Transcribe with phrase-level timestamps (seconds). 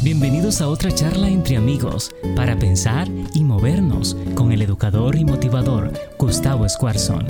[0.00, 5.92] Bienvenidos a otra charla entre amigos para pensar y movernos con el educador y motivador
[6.16, 7.26] Gustavo Escuarzón.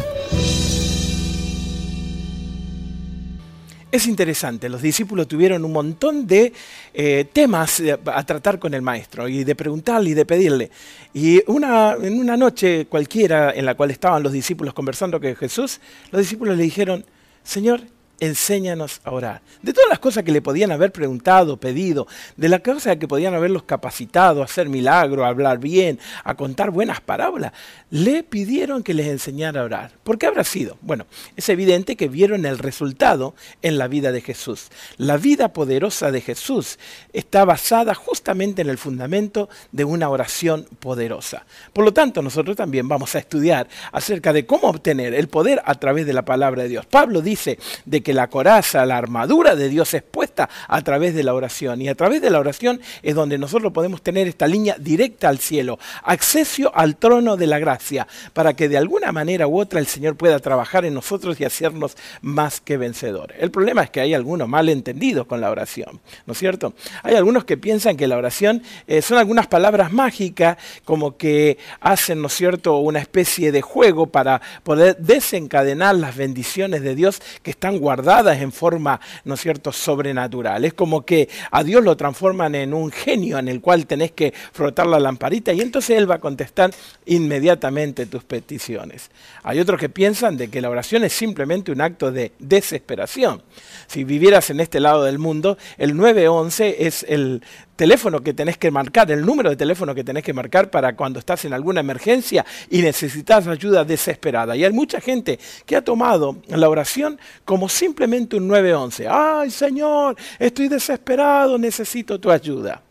[3.91, 6.53] Es interesante, los discípulos tuvieron un montón de
[6.93, 10.71] eh, temas eh, a tratar con el maestro y de preguntarle y de pedirle.
[11.15, 15.81] Y una, en una noche cualquiera en la cual estaban los discípulos conversando con Jesús,
[16.11, 17.07] los discípulos le dijeron,
[17.43, 17.81] Señor,
[18.21, 19.43] enséñanos a orar.
[19.63, 23.35] De todas las cosas que le podían haber preguntado, pedido, de las cosas que podían
[23.35, 27.53] haberlos capacitado a hacer milagros, a hablar bien, a contar buenas parábolas,
[27.91, 29.93] le pidieron que les enseñara a orar.
[30.03, 30.79] ¿Por qué habrá sido?
[30.81, 34.69] Bueno, es evidente que vieron el resultado en la vida de Jesús.
[34.97, 36.79] La vida poderosa de Jesús
[37.13, 41.47] está basada justamente en el fundamento de una oración poderosa.
[41.73, 45.75] Por lo tanto, nosotros también vamos a estudiar acerca de cómo obtener el poder a
[45.75, 46.87] través de la palabra de Dios.
[46.87, 51.15] Pablo dice de que que la coraza, la armadura de Dios es puesta a través
[51.15, 51.83] de la oración.
[51.83, 55.41] Y a través de la oración es donde nosotros podemos tener esta línea directa al
[55.41, 59.87] cielo, acceso al trono de la gracia, para que de alguna manera u otra el
[59.87, 63.37] Señor pueda trabajar en nosotros y hacernos más que vencedores.
[63.43, 66.73] El problema es que hay algunos malentendidos con la oración, ¿no es cierto?
[67.03, 70.57] Hay algunos que piensan que la oración eh, son algunas palabras mágicas,
[70.87, 76.81] como que hacen, ¿no es cierto?, una especie de juego para poder desencadenar las bendiciones
[76.81, 80.65] de Dios que están guardadas dadas en forma, ¿no es cierto?, sobrenatural.
[80.65, 84.33] Es como que a Dios lo transforman en un genio en el cual tenés que
[84.53, 86.71] frotar la lamparita y entonces Él va a contestar
[87.07, 89.11] inmediatamente tus peticiones.
[89.43, 93.43] Hay otros que piensan de que la oración es simplemente un acto de desesperación.
[93.87, 97.43] Si vivieras en este lado del mundo, el 911 es el
[97.79, 101.21] teléfono que tenés que marcar, el número de teléfono que tenés que marcar para cuando
[101.21, 104.57] estás en alguna emergencia y necesitas ayuda desesperada.
[104.57, 109.07] Y hay mucha gente que ha tomado la oración como simplemente un 911.
[109.09, 112.83] Ay Señor, estoy desesperado, necesito tu ayuda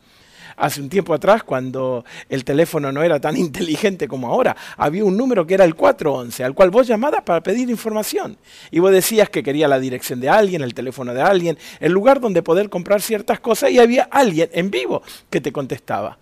[0.57, 5.15] hace un tiempo atrás, cuando el teléfono no era tan inteligente como ahora, había un
[5.15, 8.37] número que era el 411, al cual vos llamabas para pedir información.
[8.71, 12.19] Y vos decías que quería la dirección de alguien, el teléfono de alguien, el lugar
[12.19, 16.17] donde poder comprar ciertas cosas y había alguien en vivo que te contestaba.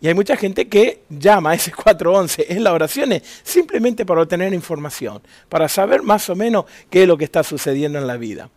[0.00, 4.52] Y hay mucha gente que llama a ese 411 en las oraciones simplemente para obtener
[4.52, 8.50] información, para saber más o menos qué es lo que está sucediendo en la vida.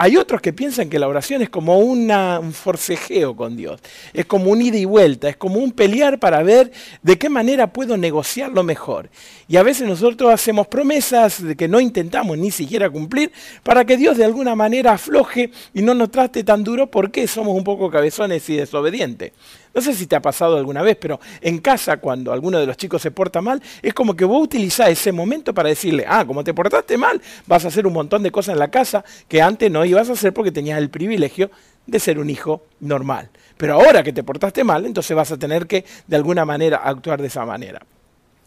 [0.00, 2.08] Hay otros que piensan que la oración es como un
[2.52, 3.80] forcejeo con Dios,
[4.12, 6.70] es como un ida y vuelta, es como un pelear para ver
[7.02, 9.10] de qué manera puedo negociarlo mejor.
[9.48, 13.32] Y a veces nosotros hacemos promesas de que no intentamos ni siquiera cumplir
[13.64, 17.56] para que Dios de alguna manera afloje y no nos trate tan duro porque somos
[17.56, 19.32] un poco cabezones y desobedientes.
[19.74, 22.76] No sé si te ha pasado alguna vez, pero en casa cuando alguno de los
[22.76, 26.42] chicos se porta mal, es como que vos utilizás ese momento para decirle, ah, como
[26.42, 29.70] te portaste mal, vas a hacer un montón de cosas en la casa que antes
[29.70, 31.50] no ibas a hacer porque tenías el privilegio
[31.86, 33.30] de ser un hijo normal.
[33.56, 37.20] Pero ahora que te portaste mal, entonces vas a tener que de alguna manera actuar
[37.20, 37.84] de esa manera.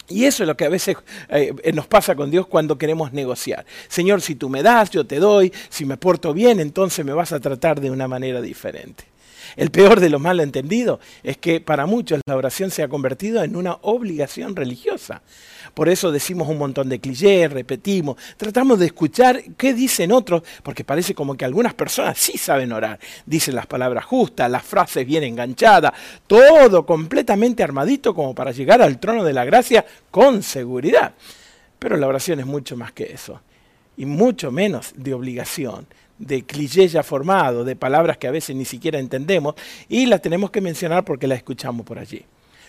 [0.07, 0.97] Y eso es lo que a veces
[1.29, 3.65] eh, nos pasa con Dios cuando queremos negociar.
[3.87, 7.31] Señor, si tú me das, yo te doy, si me porto bien, entonces me vas
[7.31, 9.05] a tratar de una manera diferente.
[9.55, 13.55] El peor de los malentendidos es que para muchos la oración se ha convertido en
[13.55, 15.21] una obligación religiosa.
[15.73, 20.83] Por eso decimos un montón de clichés, repetimos, tratamos de escuchar qué dicen otros, porque
[20.83, 22.99] parece como que algunas personas sí saben orar.
[23.25, 25.93] Dicen las palabras justas, las frases bien enganchadas,
[26.27, 31.13] todo completamente armadito como para llegar al trono de la gracia con seguridad.
[31.79, 33.41] Pero la oración es mucho más que eso,
[33.97, 35.87] y mucho menos de obligación
[36.21, 39.55] de clichés ya formados, de palabras que a veces ni siquiera entendemos,
[39.89, 42.23] y las tenemos que mencionar porque las escuchamos por allí.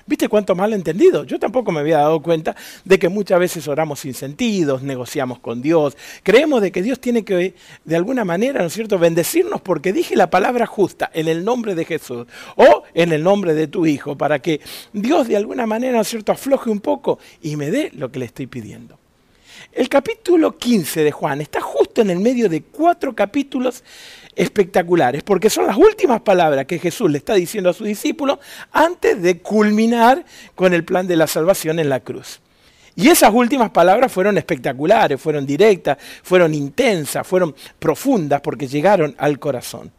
[0.06, 1.24] ¿Viste cuánto mal entendido?
[1.24, 5.62] Yo tampoco me había dado cuenta de que muchas veces oramos sin sentidos, negociamos con
[5.62, 7.54] Dios, creemos de que Dios tiene que,
[7.84, 11.74] de alguna manera, ¿no es cierto?, bendecirnos porque dije la palabra justa en el nombre
[11.74, 12.26] de Jesús
[12.56, 14.60] o en el nombre de tu Hijo, para que
[14.92, 18.19] Dios de alguna manera, ¿no es cierto?, afloje un poco y me dé lo que
[18.19, 19.01] le estoy pidiendo.
[19.72, 23.83] El capítulo 15 de Juan está justo en el medio de cuatro capítulos
[24.37, 28.38] espectaculares, porque son las últimas palabras que Jesús le está diciendo a sus discípulos
[28.70, 32.41] antes de culminar con el plan de la salvación en la cruz.
[32.96, 39.38] Y esas últimas palabras fueron espectaculares, fueron directas, fueron intensas, fueron profundas porque llegaron al
[39.38, 39.91] corazón.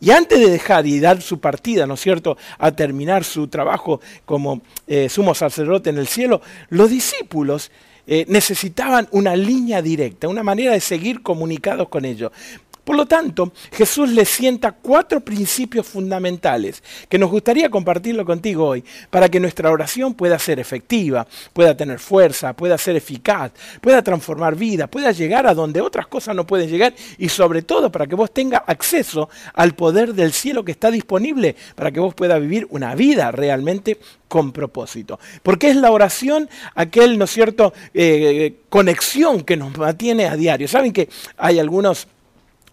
[0.00, 4.00] Y antes de dejar y dar su partida, ¿no es cierto?, a terminar su trabajo
[4.24, 7.70] como eh, sumo sacerdote en el cielo, los discípulos
[8.06, 12.32] eh, necesitaban una línea directa, una manera de seguir comunicados con ellos.
[12.84, 18.84] Por lo tanto, Jesús le sienta cuatro principios fundamentales que nos gustaría compartirlo contigo hoy
[19.10, 24.54] para que nuestra oración pueda ser efectiva, pueda tener fuerza, pueda ser eficaz, pueda transformar
[24.54, 28.14] vida, pueda llegar a donde otras cosas no pueden llegar y sobre todo para que
[28.14, 32.66] vos tengas acceso al poder del cielo que está disponible para que vos puedas vivir
[32.70, 33.98] una vida realmente
[34.28, 35.18] con propósito.
[35.42, 40.66] Porque es la oración aquel, ¿no es cierto?, eh, conexión que nos mantiene a diario.
[40.66, 42.08] Saben que hay algunos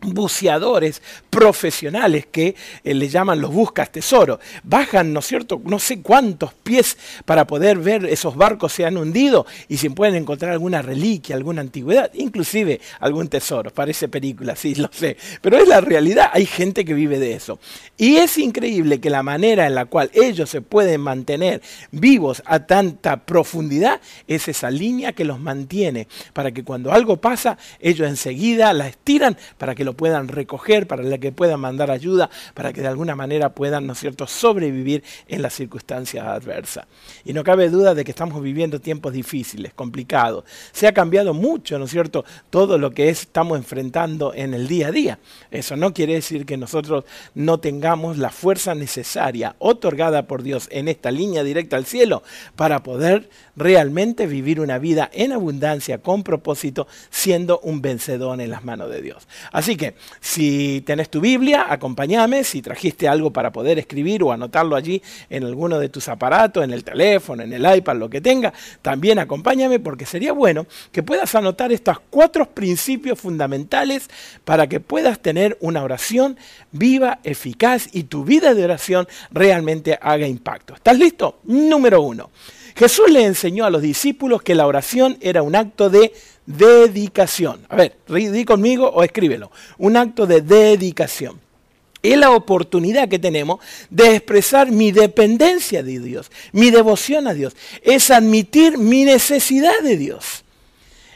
[0.01, 4.39] buceadores profesionales que eh, le llaman los buscas tesoro.
[4.63, 8.98] Bajan, ¿no es cierto?, no sé cuántos pies para poder ver esos barcos se han
[8.98, 13.71] hundido y si pueden encontrar alguna reliquia, alguna antigüedad, inclusive algún tesoro.
[13.71, 15.18] Parece película, sí, lo sé.
[15.42, 17.59] Pero es la realidad, hay gente que vive de eso.
[17.98, 21.62] Y es increíble que la manera en la cual ellos se pueden mantener
[21.92, 27.57] vivos a tanta profundidad es esa línea que los mantiene para que cuando algo pasa,
[27.80, 32.73] ellos enseguida la estiran para que lo puedan recoger, para que puedan mandar ayuda, para
[32.73, 36.85] que de alguna manera puedan, ¿no es cierto?, sobrevivir en las circunstancias adversas.
[37.25, 40.43] Y no cabe duda de que estamos viviendo tiempos difíciles, complicados.
[40.71, 44.88] Se ha cambiado mucho, ¿no es cierto?, todo lo que estamos enfrentando en el día
[44.88, 45.19] a día.
[45.49, 47.05] Eso no quiere decir que nosotros
[47.35, 52.23] no tengamos la fuerza necesaria otorgada por Dios en esta línea directa al cielo
[52.55, 58.63] para poder realmente vivir una vida en abundancia, con propósito, siendo un vencedor en las
[58.63, 59.27] manos de Dios.
[59.51, 59.81] Así que,
[60.19, 65.44] si tenés tu Biblia, acompáñame, si trajiste algo para poder escribir o anotarlo allí en
[65.44, 69.80] alguno de tus aparatos, en el teléfono, en el iPad, lo que tenga, también acompáñame
[69.80, 74.10] porque sería bueno que puedas anotar estos cuatro principios fundamentales
[74.45, 76.38] para que puedas tener una oración
[76.72, 80.75] viva, eficaz y tu vida de oración realmente haga impacto.
[80.75, 81.39] ¿Estás listo?
[81.44, 82.30] Número uno.
[82.75, 86.13] Jesús le enseñó a los discípulos que la oración era un acto de
[86.45, 87.65] dedicación.
[87.69, 89.51] A ver, di conmigo o escríbelo.
[89.77, 91.39] Un acto de dedicación.
[92.03, 93.59] Es la oportunidad que tenemos
[93.89, 97.55] de expresar mi dependencia de Dios, mi devoción a Dios.
[97.83, 100.40] Es admitir mi necesidad de Dios.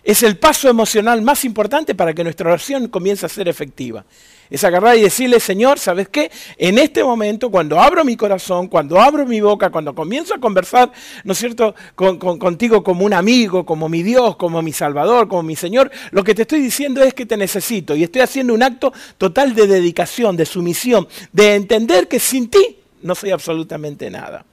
[0.06, 4.06] Es el paso emocional más importante para que nuestra oración comience a ser efectiva.
[4.52, 6.32] Es agarrar y decirle, Señor, ¿sabes qué?
[6.60, 10.92] En este momento, cuando abro mi corazón, cuando abro mi boca, cuando comienzo a conversar,
[11.24, 15.56] ¿no es cierto?, contigo como un amigo, como mi Dios, como mi Salvador, como mi
[15.56, 18.94] Señor, lo que te estoy diciendo es que te necesito y estoy haciendo un acto
[19.18, 24.46] total de dedicación, de sumisión, de entender que sin ti no soy absolutamente nada.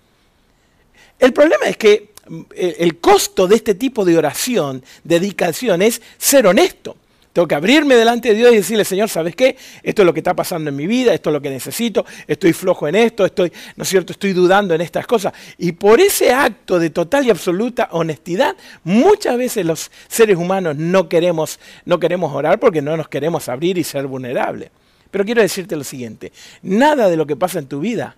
[1.18, 2.11] El problema es que
[2.54, 6.96] el costo de este tipo de oración, dedicación, es ser honesto.
[7.32, 9.56] Tengo que abrirme delante de Dios y decirle, Señor, ¿sabes qué?
[9.82, 12.52] Esto es lo que está pasando en mi vida, esto es lo que necesito, estoy
[12.52, 15.32] flojo en esto, estoy, ¿no es cierto?, estoy dudando en estas cosas.
[15.56, 18.54] Y por ese acto de total y absoluta honestidad,
[18.84, 23.78] muchas veces los seres humanos no queremos, no queremos orar porque no nos queremos abrir
[23.78, 24.70] y ser vulnerables.
[25.10, 28.16] Pero quiero decirte lo siguiente, nada de lo que pasa en tu vida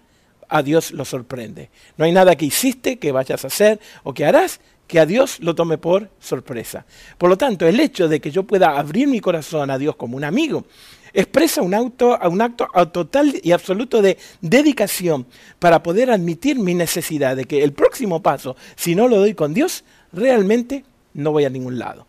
[0.49, 1.71] a Dios lo sorprende.
[1.97, 5.41] No hay nada que hiciste, que vayas a hacer o que harás que a Dios
[5.41, 6.85] lo tome por sorpresa.
[7.17, 10.17] Por lo tanto, el hecho de que yo pueda abrir mi corazón a Dios como
[10.17, 10.67] un amigo
[11.15, 15.27] expresa un, auto, un acto total y absoluto de dedicación
[15.59, 19.55] para poder admitir mi necesidad de que el próximo paso, si no lo doy con
[19.55, 22.07] Dios, realmente no voy a ningún lado.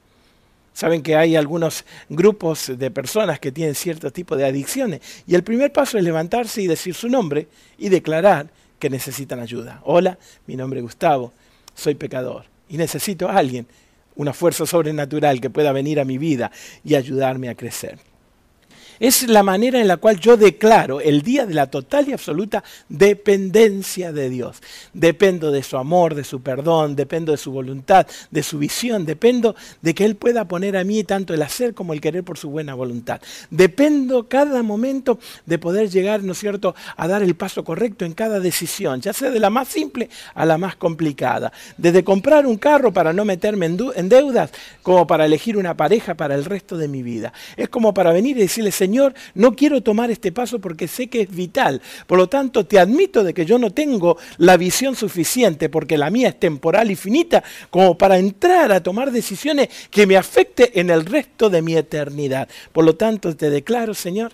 [0.76, 5.42] Saben que hay algunos grupos de personas que tienen cierto tipo de adicciones y el
[5.42, 9.80] primer paso es levantarse y decir su nombre y declarar que necesitan ayuda.
[9.86, 11.32] Hola, mi nombre es Gustavo,
[11.74, 13.68] soy pecador y necesito a alguien,
[14.18, 16.52] una fuerza sobrenatural que pueda venir a mi vida
[16.84, 17.98] y ayudarme a crecer.
[19.00, 22.64] Es la manera en la cual yo declaro el día de la total y absoluta
[22.90, 24.62] dependencia de Dios.
[24.94, 29.56] Dependo de su amor, de su perdón, dependo de su voluntad, de su visión, dependo
[29.82, 32.50] de que Él pueda poner a mí tanto el hacer como el querer por su
[32.50, 33.22] buena voluntad.
[33.50, 38.14] Dependo cada momento de poder llegar, ¿no es cierto?, a dar el paso correcto en
[38.14, 41.52] cada decisión, ya sea de la más simple a la más complicada.
[41.78, 46.36] Desde comprar un carro para no meterme en, deudas, como para elegir una pareja para
[46.36, 47.34] el resto de mi vida.
[47.58, 51.22] Es como para venir y decirle, Señor, no quiero tomar este paso porque sé que
[51.22, 51.82] es vital.
[52.06, 56.12] Por lo tanto, te admito de que yo no tengo la visión suficiente, porque la
[56.12, 60.92] mía es temporal y finita, como para entrar a tomar decisiones que me afecten en
[60.92, 62.48] el resto de mi eternidad.
[62.72, 64.34] Por lo tanto, te declaro, Señor,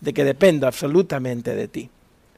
[0.00, 1.90] de que dependo absolutamente de ti.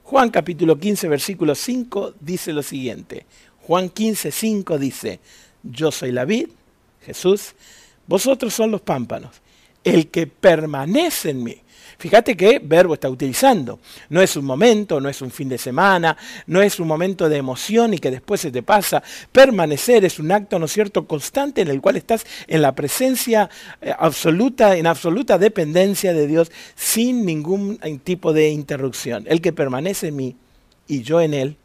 [0.04, 3.26] Juan capítulo 15, versículo 5 dice lo siguiente.
[3.66, 5.20] Juan 15, 5 dice,
[5.62, 6.48] yo soy la vid,
[7.04, 7.54] Jesús,
[8.06, 9.41] vosotros son los pámpanos
[9.84, 11.62] el que permanece en mí.
[12.02, 13.78] Fíjate qué verbo está utilizando.
[14.08, 16.16] No es un momento, no es un fin de semana,
[16.48, 19.04] no es un momento de emoción y que después se te pasa.
[19.30, 23.48] Permanecer es un acto, ¿no es cierto?, constante en el cual estás en la presencia
[23.80, 29.24] eh, absoluta, en absoluta dependencia de Dios, sin ningún tipo de interrupción.
[29.28, 30.36] El que permanece en mí
[30.88, 31.56] y yo en él,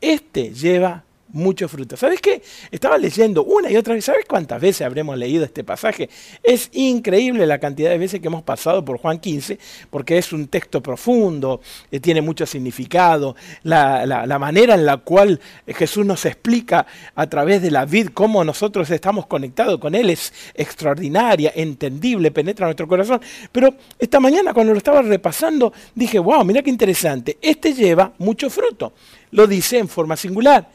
[0.00, 1.96] este lleva mucho fruto.
[1.96, 2.42] ¿Sabes qué?
[2.70, 4.04] Estaba leyendo una y otra vez.
[4.04, 6.08] ¿Sabes cuántas veces habremos leído este pasaje?
[6.42, 9.58] Es increíble la cantidad de veces que hemos pasado por Juan 15,
[9.90, 11.60] porque es un texto profundo,
[11.90, 13.36] eh, tiene mucho significado.
[13.62, 18.42] La, la, manera en la cual Jesús nos explica a través de la vid cómo
[18.42, 23.20] nosotros estamos conectados con Él es extraordinaria, entendible, penetra nuestro corazón.
[23.52, 27.38] Pero esta mañana cuando lo estaba repasando, dije, wow, mira qué interesante.
[27.40, 28.94] Este lleva mucho fruto.
[29.32, 30.68] Lo dice en forma singular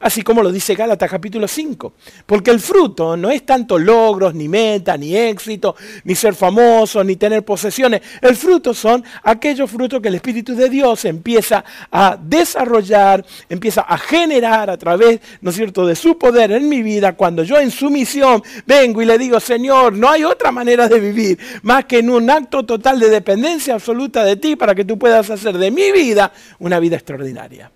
[0.00, 1.92] así como lo dice Gálatas capítulo 5.
[2.26, 5.74] Porque el fruto no es tanto logros, ni meta, ni éxito,
[6.04, 8.02] ni ser famoso, ni tener posesiones.
[8.20, 13.98] El fruto son aquellos frutos que el Espíritu de Dios empieza a desarrollar, empieza a
[13.98, 17.70] generar a través, ¿no es cierto?, de su poder en mi vida, cuando yo en
[17.70, 21.98] su misión vengo y le digo, Señor, no hay otra manera de vivir más que
[21.98, 25.70] en un acto total de dependencia absoluta de ti para que tú puedas hacer de
[25.70, 27.70] mi vida una vida extraordinaria.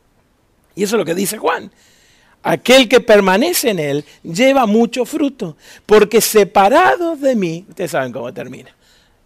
[0.74, 1.70] Y eso es lo que dice Juan.
[2.42, 5.56] Aquel que permanece en él lleva mucho fruto,
[5.86, 8.74] porque separados de mí, ustedes saben cómo termina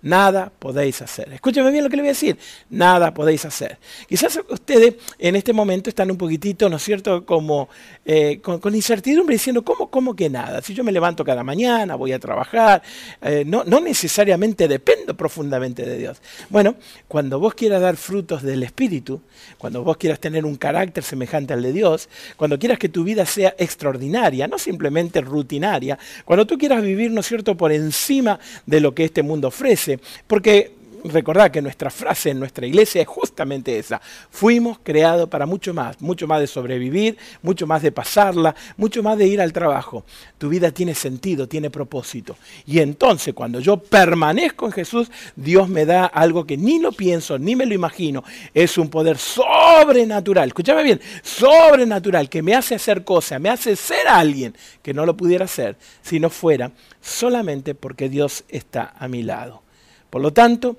[0.03, 1.33] nada podéis hacer.
[1.33, 2.39] Escúcheme bien lo que le voy a decir,
[2.71, 3.79] nada podéis hacer.
[4.09, 7.69] Quizás ustedes en este momento están un poquitito, ¿no es cierto?, como
[8.05, 10.63] eh, con, incertidumbre diciendo, ¿cómo, ¿cómo que nada?
[10.63, 12.83] Si yo me levanto cada mañana, voy a trabajar,
[13.23, 16.23] eh, no, no necesariamente dependo profundamente de Dios.
[16.51, 16.77] Bueno,
[17.09, 19.21] cuando vos quieras dar frutos del Espíritu,
[19.59, 23.27] cuando vos quieras tener un carácter semejante al de Dios, cuando quieras que tu vida
[23.27, 28.81] sea extraordinaria, no simplemente rutinaria, cuando tú quieras vivir, ¿no es cierto?, por encima de
[28.81, 29.86] lo que este mundo ofrece,
[30.27, 30.77] porque
[31.13, 34.01] recordad que nuestra frase en nuestra iglesia es justamente esa.
[34.31, 39.19] Fuimos creados para mucho más, mucho más de sobrevivir, mucho más de pasarla, mucho más
[39.19, 40.05] de ir al trabajo.
[40.39, 42.37] Tu vida tiene sentido, tiene propósito.
[42.67, 47.39] Y entonces cuando yo permanezco en Jesús, Dios me da algo que ni lo pienso,
[47.39, 48.25] ni me lo imagino.
[48.55, 50.49] Es un poder sobrenatural.
[50.49, 55.17] Escúchame bien, sobrenatural, que me hace hacer cosas, me hace ser alguien que no lo
[55.17, 59.66] pudiera ser si no fuera solamente porque Dios está a mi lado.
[60.11, 60.77] Por lo tanto,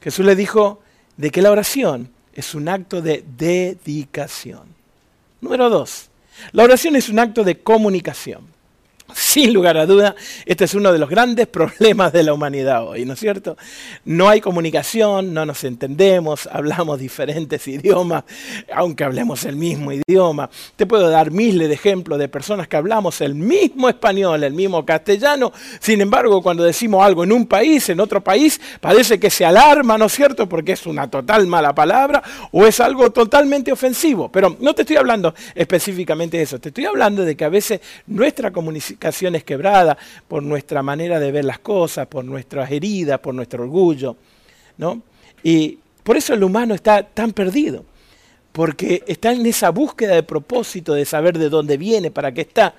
[0.00, 0.80] Jesús le dijo
[1.16, 4.74] de que la oración es un acto de dedicación.
[5.40, 6.10] Número dos,
[6.52, 8.55] la oración es un acto de comunicación.
[9.14, 13.04] Sin lugar a duda, este es uno de los grandes problemas de la humanidad hoy,
[13.04, 13.56] ¿no es cierto?
[14.04, 18.24] No hay comunicación, no nos entendemos, hablamos diferentes idiomas,
[18.74, 20.50] aunque hablemos el mismo idioma.
[20.74, 24.84] Te puedo dar miles de ejemplos de personas que hablamos el mismo español, el mismo
[24.84, 29.44] castellano, sin embargo, cuando decimos algo en un país, en otro país, parece que se
[29.44, 30.48] alarma, ¿no es cierto?
[30.48, 34.30] Porque es una total mala palabra o es algo totalmente ofensivo.
[34.30, 37.80] Pero no te estoy hablando específicamente de eso, te estoy hablando de que a veces
[38.06, 43.34] nuestra comunicación comunicaciones quebradas por nuestra manera de ver las cosas, por nuestras heridas, por
[43.34, 44.16] nuestro orgullo.
[44.78, 45.02] ¿no?
[45.42, 47.84] Y por eso el humano está tan perdido,
[48.52, 52.74] porque está en esa búsqueda de propósito, de saber de dónde viene, para qué está.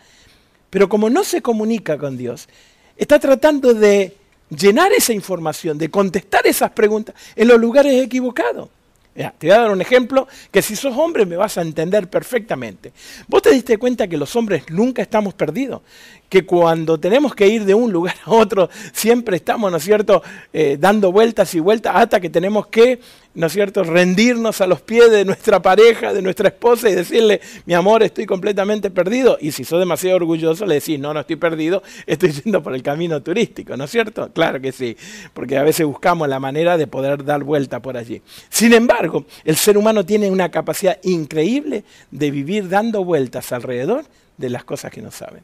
[0.69, 2.49] Pero como no se comunica con Dios,
[2.97, 4.15] está tratando de
[4.49, 8.69] llenar esa información, de contestar esas preguntas en los lugares equivocados
[9.17, 12.93] te voy a dar un ejemplo que si sos hombre me vas a entender perfectamente.
[13.27, 15.81] Vos te diste cuenta que los hombres nunca estamos perdidos,
[16.29, 20.21] que cuando tenemos que ir de un lugar a otro siempre estamos, ¿no es cierto?,
[20.53, 22.99] eh, dando vueltas y vueltas hasta que tenemos que,
[23.37, 27.39] ¿no es cierto?, rendirnos a los pies de nuestra pareja, de nuestra esposa y decirle,
[27.67, 29.37] mi amor, estoy completamente perdido.
[29.39, 32.81] Y si sos demasiado orgulloso, le decís, no, no estoy perdido, estoy yendo por el
[32.81, 34.33] camino turístico, ¿no es cierto?
[34.33, 34.97] Claro que sí,
[35.35, 38.23] porque a veces buscamos la manera de poder dar vuelta por allí.
[38.49, 44.05] Sin embargo, el ser humano tiene una capacidad increíble de vivir dando vueltas alrededor
[44.37, 45.43] de las cosas que no saben.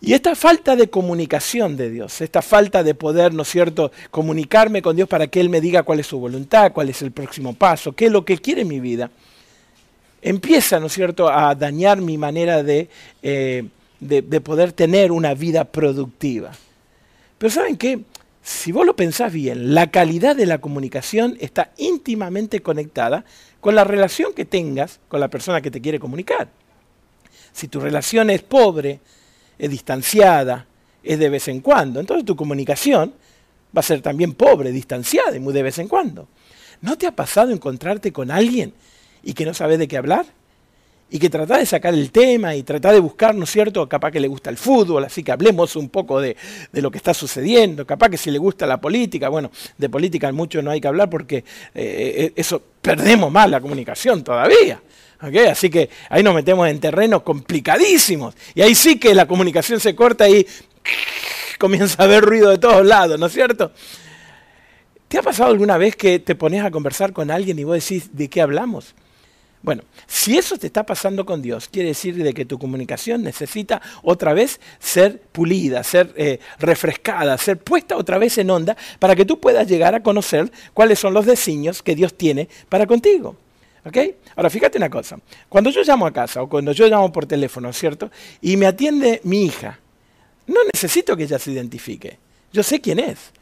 [0.00, 4.80] Y esta falta de comunicación de Dios, esta falta de poder, ¿no es cierto?, comunicarme
[4.80, 7.54] con Dios para que Él me diga cuál es su voluntad, cuál es el próximo
[7.54, 9.10] paso, qué es lo que quiere en mi vida,
[10.22, 12.88] empieza, ¿no es cierto?, a dañar mi manera de,
[13.22, 13.64] eh,
[13.98, 16.52] de, de poder tener una vida productiva.
[17.36, 18.00] Pero ¿saben qué?
[18.40, 23.24] Si vos lo pensás bien, la calidad de la comunicación está íntimamente conectada
[23.60, 26.48] con la relación que tengas con la persona que te quiere comunicar.
[27.52, 29.00] Si tu relación es pobre,
[29.58, 30.66] es distanciada,
[31.02, 32.00] es de vez en cuando.
[32.00, 33.14] Entonces tu comunicación
[33.76, 36.28] va a ser también pobre, distanciada y muy de vez en cuando.
[36.80, 38.72] ¿No te ha pasado encontrarte con alguien
[39.22, 40.26] y que no sabes de qué hablar?
[41.10, 43.88] y que trata de sacar el tema y trata de buscar, ¿no es cierto?
[43.88, 46.36] Capaz que le gusta el fútbol, así que hablemos un poco de,
[46.72, 50.60] lo que está sucediendo, capaz que si le gusta la política, bueno, de política mucho
[50.60, 54.82] no hay que hablar porque eh, eso perdemos más la comunicación todavía.
[55.20, 58.34] Así que ahí nos metemos en terrenos complicadísimos.
[58.54, 60.46] Y ahí sí que la comunicación se corta y
[61.58, 63.72] comienza a haber ruido de todos lados, ¿no es cierto?
[65.08, 68.10] ¿Te ha pasado alguna vez que te pones a conversar con alguien y vos decís,
[68.12, 68.94] ¿de qué hablamos?
[69.60, 73.82] Bueno, si eso te está pasando con Dios, quiere decir de que tu comunicación necesita
[74.02, 79.24] otra vez ser pulida, ser eh, refrescada, ser puesta otra vez en onda para que
[79.24, 83.36] tú puedas llegar a conocer cuáles son los designios que Dios tiene para contigo.
[84.36, 85.18] Ahora, fíjate una cosa.
[85.48, 88.10] Cuando yo llamo a casa o cuando yo llamo por teléfono, ¿cierto?
[88.40, 89.78] Y me atiende mi hija,
[90.46, 92.18] no necesito que ella se identifique.
[92.52, 93.32] Yo sé quién es.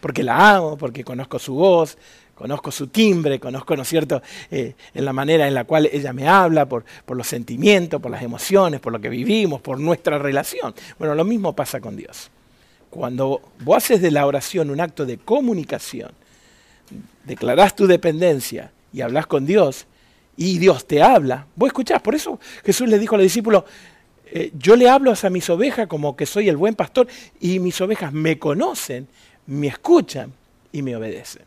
[0.00, 1.98] Porque la amo, porque conozco su voz,
[2.34, 6.12] conozco su timbre, conozco, ¿no es cierto?, eh, en la manera en la cual ella
[6.12, 10.18] me habla, por, por los sentimientos, por las emociones, por lo que vivimos, por nuestra
[10.18, 10.74] relación.
[10.98, 12.30] Bueno, lo mismo pasa con Dios.
[12.90, 16.12] Cuando vos haces de la oración un acto de comunicación,
[17.24, 19.86] declarás tu dependencia, y hablas con Dios
[20.36, 22.02] y Dios te habla, vos escuchás.
[22.02, 23.64] Por eso Jesús le dijo a los discípulos,
[24.26, 27.06] eh, yo le hablo a mis ovejas como que soy el buen pastor
[27.40, 29.08] y mis ovejas me conocen,
[29.46, 30.32] me escuchan
[30.72, 31.42] y me obedecen.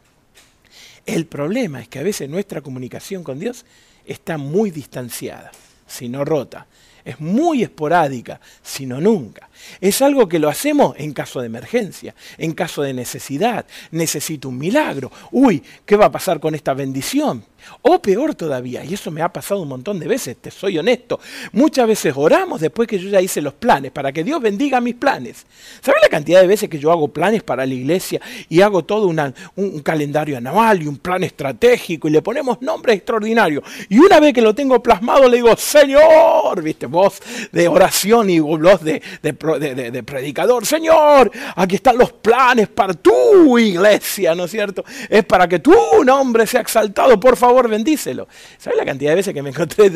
[1.06, 3.66] El problema es que a veces nuestra comunicación con Dios
[4.06, 5.52] está muy distanciada,
[5.88, 6.68] si no rota.
[7.10, 9.50] Es muy esporádica, si no nunca.
[9.82, 13.66] Es algo que lo hacemos en caso de emergencia, en caso de necesidad.
[13.90, 15.12] Necesito un milagro.
[15.32, 17.44] Uy, ¿qué va a pasar con esta bendición?
[17.82, 21.20] O peor todavía, y eso me ha pasado un montón de veces, te soy honesto,
[21.52, 24.96] muchas veces oramos después que yo ya hice los planes, para que Dios bendiga mis
[24.96, 25.46] planes.
[25.82, 29.08] ¿Sabes la cantidad de veces que yo hago planes para la iglesia y hago todo
[29.08, 33.64] un, calendario anual y un plan estratégico y le ponemos nombres extraordinarios?
[33.90, 37.20] Y una vez que lo tengo plasmado le digo, Señor, viste, voz
[37.52, 44.36] de oración y voz de, de predicador, Señor, aquí están los planes para tu iglesia,
[44.36, 44.84] ¿no es cierto?
[45.10, 45.74] Es para que tu
[46.04, 48.28] nombre sea exaltado, por favor bendícelo.
[48.58, 49.92] ¿Sabes la cantidad de veces que me encontré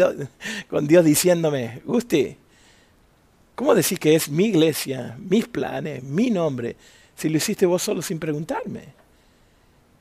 [0.70, 2.36] con Dios diciéndome, Gusti,
[3.55, 6.75] ¿cómo decís que es mi iglesia, mis planes, mi nombre,
[7.15, 8.82] si lo hiciste vos solo sin preguntarme?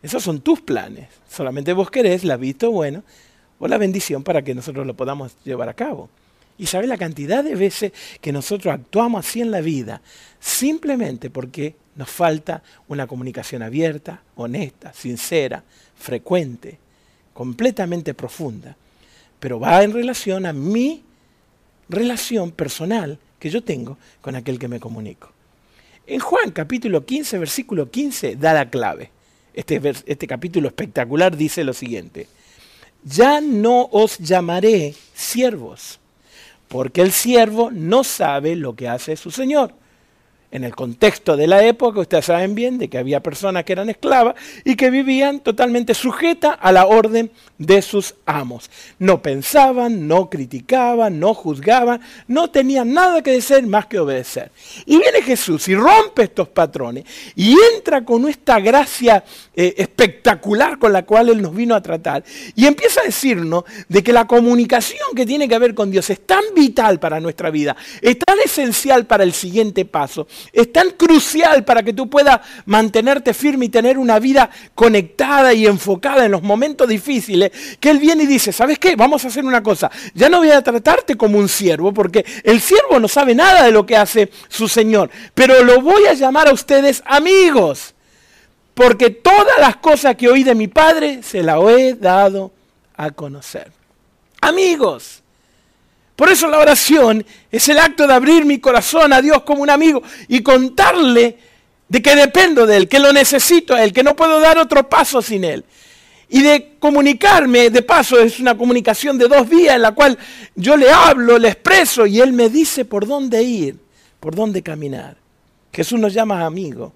[0.02, 1.08] Esos son tus planes.
[1.28, 3.04] Solamente vos querés la visto bueno
[3.58, 6.08] o la bendición para que nosotros lo podamos llevar a cabo.
[6.58, 10.02] Y sabes la cantidad de veces que nosotros actuamos así en la vida,
[10.40, 15.62] simplemente porque nos falta una comunicación abierta, honesta, sincera,
[15.94, 16.81] frecuente
[17.32, 18.76] completamente profunda,
[19.40, 21.02] pero va en relación a mi
[21.88, 25.30] relación personal que yo tengo con aquel que me comunico.
[26.06, 29.10] En Juan capítulo 15, versículo 15, da la clave.
[29.54, 32.26] Este, este capítulo espectacular dice lo siguiente,
[33.04, 35.98] ya no os llamaré siervos,
[36.68, 39.74] porque el siervo no sabe lo que hace su Señor
[40.52, 43.88] en el contexto de la época, ustedes saben bien de que había personas que eran
[43.88, 44.34] esclavas
[44.64, 48.70] y que vivían totalmente sujetas a la orden de sus amos.
[48.98, 54.52] No pensaban, no criticaban, no juzgaban, no tenían nada que decir más que obedecer.
[54.84, 60.92] Y viene Jesús y rompe estos patrones y entra con esta gracia eh, espectacular con
[60.92, 65.08] la cual Él nos vino a tratar y empieza a decirnos de que la comunicación
[65.16, 69.06] que tiene que ver con Dios es tan vital para nuestra vida, es tan esencial
[69.06, 73.98] para el siguiente paso es tan crucial para que tú puedas mantenerte firme y tener
[73.98, 77.50] una vida conectada y enfocada en los momentos difíciles,
[77.80, 78.96] que Él viene y dice, ¿sabes qué?
[78.96, 79.90] Vamos a hacer una cosa.
[80.14, 83.72] Ya no voy a tratarte como un siervo, porque el siervo no sabe nada de
[83.72, 87.94] lo que hace su Señor, pero lo voy a llamar a ustedes amigos,
[88.74, 92.52] porque todas las cosas que oí de mi Padre se las he dado
[92.96, 93.70] a conocer.
[94.40, 95.21] Amigos.
[96.16, 99.70] Por eso la oración es el acto de abrir mi corazón a Dios como un
[99.70, 101.38] amigo y contarle
[101.88, 104.88] de que dependo de Él, que lo necesito a Él, que no puedo dar otro
[104.88, 105.64] paso sin Él.
[106.28, 110.18] Y de comunicarme, de paso, es una comunicación de dos vías en la cual
[110.54, 113.76] yo le hablo, le expreso y Él me dice por dónde ir,
[114.20, 115.16] por dónde caminar.
[115.72, 116.94] Jesús nos llama amigo.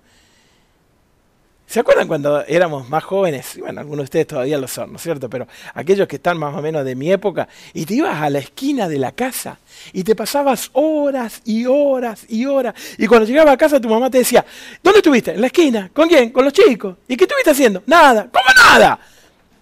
[1.66, 3.59] ¿Se acuerdan cuando éramos más jóvenes?
[3.59, 5.29] Bueno, algunos de ustedes todavía lo son, ¿no es cierto?
[5.29, 8.38] Pero aquellos que están más o menos de mi época, y te ibas a la
[8.38, 9.59] esquina de la casa
[9.92, 12.74] y te pasabas horas y horas y horas.
[12.98, 14.44] Y cuando llegabas a casa tu mamá te decía,
[14.81, 15.33] ¿dónde estuviste?
[15.33, 15.90] En la esquina.
[15.92, 16.31] ¿Con quién?
[16.31, 16.96] Con los chicos.
[17.09, 17.83] ¿Y qué estuviste haciendo?
[17.87, 18.29] Nada.
[18.33, 19.00] ¿Cómo nada?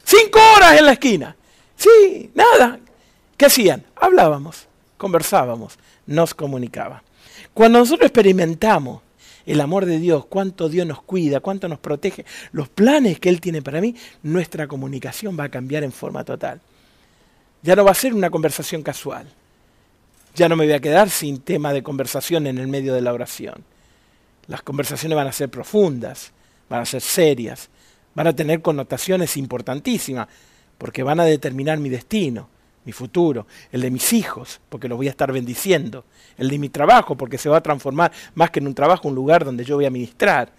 [0.05, 1.35] Cinco horas en la esquina.
[1.75, 2.79] Sí, nada.
[3.37, 3.83] ¿Qué hacían?
[3.97, 7.03] Hablábamos, conversábamos, nos comunicaba.
[7.55, 9.01] Cuando nosotros experimentamos
[9.47, 13.41] el amor de Dios, cuánto Dios nos cuida, cuánto nos protege, los planes que Él
[13.41, 16.61] tiene para mí, nuestra comunicación va a cambiar en forma total.
[17.63, 19.27] Ya no va a ser una conversación casual.
[20.35, 23.13] Ya no me voy a quedar sin tema de conversación en el medio de la
[23.13, 23.65] oración.
[24.47, 26.33] Las conversaciones van a ser profundas,
[26.69, 27.71] van a ser serias,
[28.15, 30.29] van a tener connotaciones importantísimas,
[30.79, 32.49] porque van a determinar mi destino,
[32.85, 36.05] mi futuro, el de mis hijos, porque los voy a estar bendiciendo,
[36.37, 39.15] el de mi trabajo, porque se va a transformar más que en un trabajo, un
[39.15, 40.53] lugar donde yo voy a ministrar,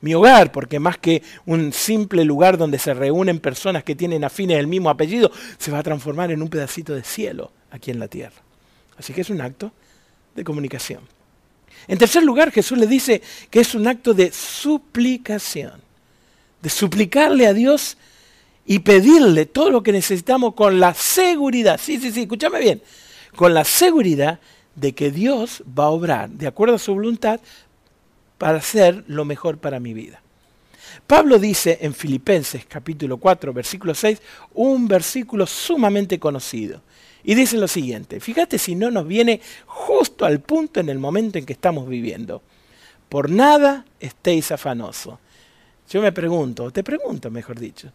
[0.00, 4.58] mi hogar, porque más que un simple lugar donde se reúnen personas que tienen afines
[4.58, 8.08] del mismo apellido, se va a transformar en un pedacito de cielo aquí en la
[8.08, 8.36] tierra.
[8.98, 9.72] Así que es un acto
[10.36, 11.00] de comunicación.
[11.88, 15.80] En tercer lugar, Jesús le dice que es un acto de suplicación,
[16.60, 17.96] de suplicarle a Dios
[18.66, 22.82] y pedirle todo lo que necesitamos con la seguridad, sí, sí, sí, escúchame bien,
[23.36, 24.40] con la seguridad
[24.74, 27.40] de que Dios va a obrar de acuerdo a su voluntad
[28.38, 30.20] para hacer lo mejor para mi vida.
[31.06, 34.20] Pablo dice en Filipenses capítulo 4, versículo 6,
[34.54, 36.82] un versículo sumamente conocido.
[37.22, 41.38] Y dice lo siguiente, fíjate si no nos viene justo al punto en el momento
[41.38, 42.42] en que estamos viviendo.
[43.08, 45.18] Por nada estéis afanosos.
[45.88, 47.90] Yo me pregunto, te pregunto mejor dicho,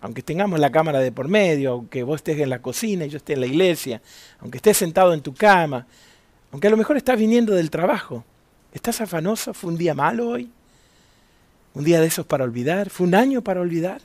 [0.00, 3.16] aunque tengamos la cámara de por medio, aunque vos estés en la cocina y yo
[3.16, 4.02] esté en la iglesia,
[4.40, 5.86] aunque estés sentado en tu cama,
[6.52, 8.24] aunque a lo mejor estás viniendo del trabajo,
[8.76, 9.54] ¿Estás afanoso?
[9.54, 10.50] ¿Fue un día malo hoy?
[11.72, 12.90] ¿Un día de esos para olvidar?
[12.90, 14.02] ¿Fue un año para olvidar?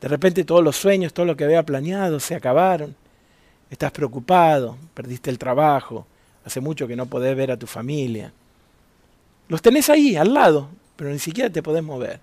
[0.00, 2.96] De repente todos los sueños, todo lo que había planeado se acabaron.
[3.68, 6.06] Estás preocupado, perdiste el trabajo,
[6.42, 8.32] hace mucho que no podés ver a tu familia.
[9.48, 12.18] Los tenés ahí, al lado, pero ni siquiera te podés mover.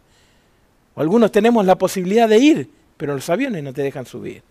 [0.98, 4.42] Algunos tenemos la posibilidad de ir, pero los aviones no te dejan subir.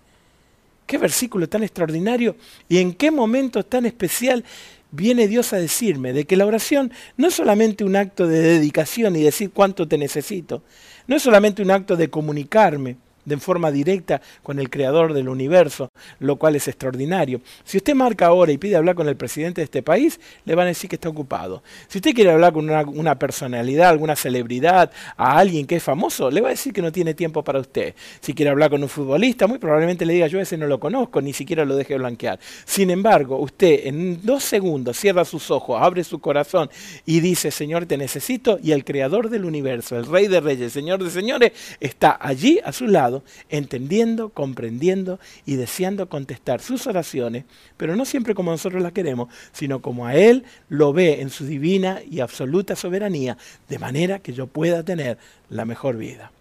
[0.87, 2.37] Qué versículo tan extraordinario
[2.69, 4.45] y en qué momento tan especial
[4.93, 9.17] viene Dios a decirme de que la oración no es solamente un acto de dedicación
[9.17, 10.63] y decir cuánto te necesito,
[11.09, 15.91] no es solamente un acto de comunicarme, de forma directa con el creador del universo,
[16.21, 17.43] lo cual es extraordinario.
[17.65, 20.67] Si usted marca ahora y pide hablar con el presidente de este país, le van
[20.67, 21.63] a decir que está ocupado.
[21.89, 26.41] Si usted quiere hablar con una, personalidad, alguna celebridad, a alguien que es famoso, le
[26.41, 27.95] va a decir que no tiene tiempo para usted.
[28.21, 31.21] Si quiere hablar con un futbolista, muy probablemente le diga yo ese no lo conozco,
[31.21, 32.39] ni siquiera lo deje blanquear.
[32.65, 36.71] Sin embargo, usted en dos segundos cierra sus ojos, abre su corazón
[37.05, 41.03] y dice, Señor, te necesito, y el creador del universo, el rey de reyes, Señor
[41.03, 43.16] de señores, está allí a su lado
[43.49, 47.45] entendiendo, comprendiendo y deseando contestar sus oraciones,
[47.77, 51.47] pero no siempre como nosotros las queremos, sino como a Él lo ve en su
[51.47, 53.37] divina y absoluta soberanía,
[53.69, 56.33] de manera que yo pueda tener la mejor vida.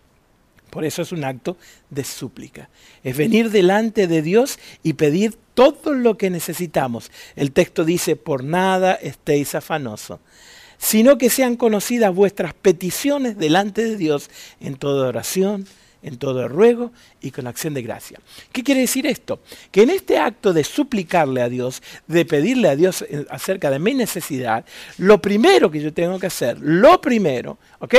[0.76, 1.56] Por eso es un acto
[1.90, 2.70] de súplica.
[3.02, 7.12] Es venir delante de Dios y pedir todo lo que necesitamos.
[7.38, 10.20] El texto dice, por nada estéis afanosos,
[10.78, 15.66] sino que sean conocidas vuestras peticiones delante de Dios en toda oración,
[16.06, 18.20] en todo ruego y con acción de gracia.
[18.52, 19.40] ¿Qué quiere decir esto?
[19.72, 23.80] Que en este acto de suplicarle a Dios, de pedirle a Dios eh, acerca de
[23.80, 24.66] mi necesidad,
[25.00, 27.96] lo primero que yo tengo que hacer, lo primero, ¿ok?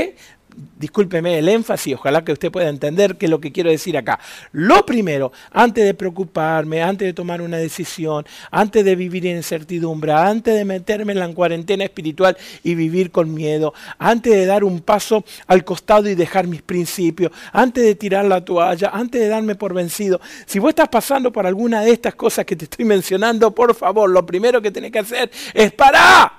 [0.79, 4.19] Discúlpeme el énfasis, ojalá que usted pueda entender qué es lo que quiero decir acá.
[4.53, 10.13] Lo primero, antes de preocuparme, antes de tomar una decisión, antes de vivir en incertidumbre,
[10.13, 14.81] antes de meterme en la cuarentena espiritual y vivir con miedo, antes de dar un
[14.81, 19.55] paso al costado y dejar mis principios, antes de tirar la toalla, antes de darme
[19.55, 23.55] por vencido, si vos estás pasando por alguna de estas cosas que te estoy mencionando,
[23.55, 26.33] por favor, lo primero que tenés que hacer es parar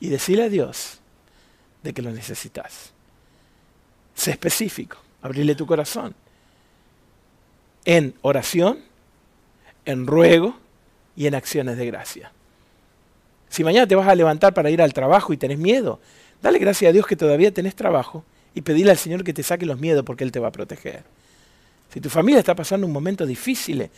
[0.00, 1.00] y decirle a Dios,
[1.84, 2.92] de que lo necesitas.
[4.14, 6.14] Sé específico, abrirle tu corazón.
[7.84, 8.78] En oración,
[9.84, 10.56] en ruego
[11.14, 12.32] y en acciones de gracia.
[13.50, 16.00] Si mañana te vas a levantar para ir al trabajo y tenés miedo,
[16.42, 19.66] dale gracias a Dios que todavía tenés trabajo y pedile al Señor que te saque
[19.66, 21.04] los miedos porque Él te va a proteger.
[21.92, 23.90] Si tu familia está pasando un momento difícil,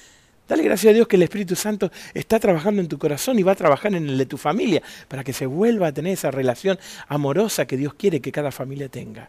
[0.49, 3.53] Dale gracias a Dios que el Espíritu Santo está trabajando en tu corazón y va
[3.53, 6.79] a trabajar en el de tu familia para que se vuelva a tener esa relación
[7.09, 9.29] amorosa que Dios quiere que cada familia tenga.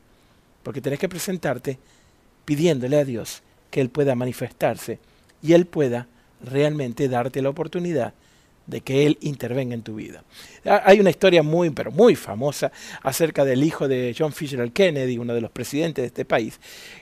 [0.62, 1.80] Porque tenés que presentarte
[2.46, 5.00] pidiéndole a Dios que Él pueda manifestarse
[5.42, 6.08] y Él pueda
[6.44, 8.14] realmente darte la oportunidad
[8.68, 10.24] de que Él intervenga en tu vida.
[10.66, 15.34] Hay una historia muy, pero muy famosa acerca del hijo de John Fisher Kennedy, uno
[15.34, 16.60] de los presidentes de este país,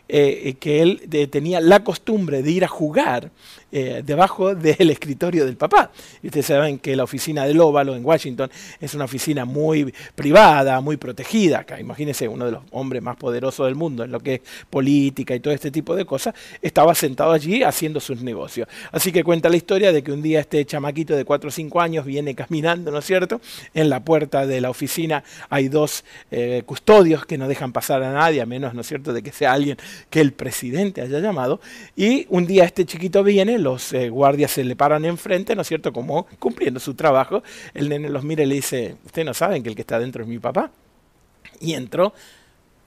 [0.08, 3.32] eh, que él eh, tenía la costumbre de ir a jugar
[3.78, 5.92] eh, debajo del escritorio del papá.
[6.24, 10.80] Y ustedes saben que la oficina del óvalo en Washington es una oficina muy privada,
[10.80, 11.60] muy protegida.
[11.60, 15.36] Acá, imagínense, uno de los hombres más poderosos del mundo en lo que es política
[15.36, 18.70] y todo este tipo de cosas, estaba sentado allí haciendo sus negocios.
[18.94, 21.82] Así que cuenta la historia de que un día este chamaquito de 4 o 5
[21.82, 23.42] años viene caminando, ¿no es cierto?
[23.74, 28.14] En la puerta de la oficina hay dos eh, custodios que no dejan pasar a
[28.14, 29.76] nadie, a menos, ¿no es cierto?, de que sea alguien
[30.10, 31.60] que el presidente haya llamado.
[31.98, 35.68] Y un día este chiquito viene, los eh, guardias se le paran enfrente, ¿no es
[35.68, 37.42] cierto?, como cumpliendo su trabajo.
[37.74, 40.22] El nene los mira y le dice, ¿ustedes no saben que el que está dentro
[40.22, 40.72] es mi papá?
[41.60, 42.14] Y entró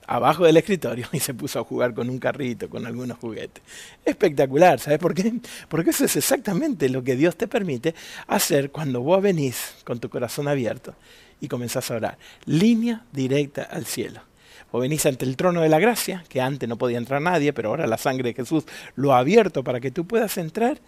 [0.07, 3.61] abajo del escritorio y se puso a jugar con un carrito, con algunos juguetes.
[4.05, 5.33] Espectacular, ¿sabes por qué?
[5.67, 7.93] Porque eso es exactamente lo que Dios te permite
[8.27, 10.95] hacer cuando vos venís con tu corazón abierto
[11.41, 12.17] y comenzás a orar.
[12.45, 14.28] Línea directa al cielo.
[14.71, 17.69] O venís ante el trono de la gracia, que antes no podía entrar nadie, pero
[17.69, 20.79] ahora la sangre de Jesús lo ha abierto para que tú puedas entrar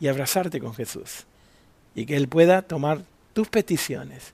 [0.00, 1.26] y abrazarte con Jesús.
[1.94, 4.32] Y que Él pueda tomar tus peticiones,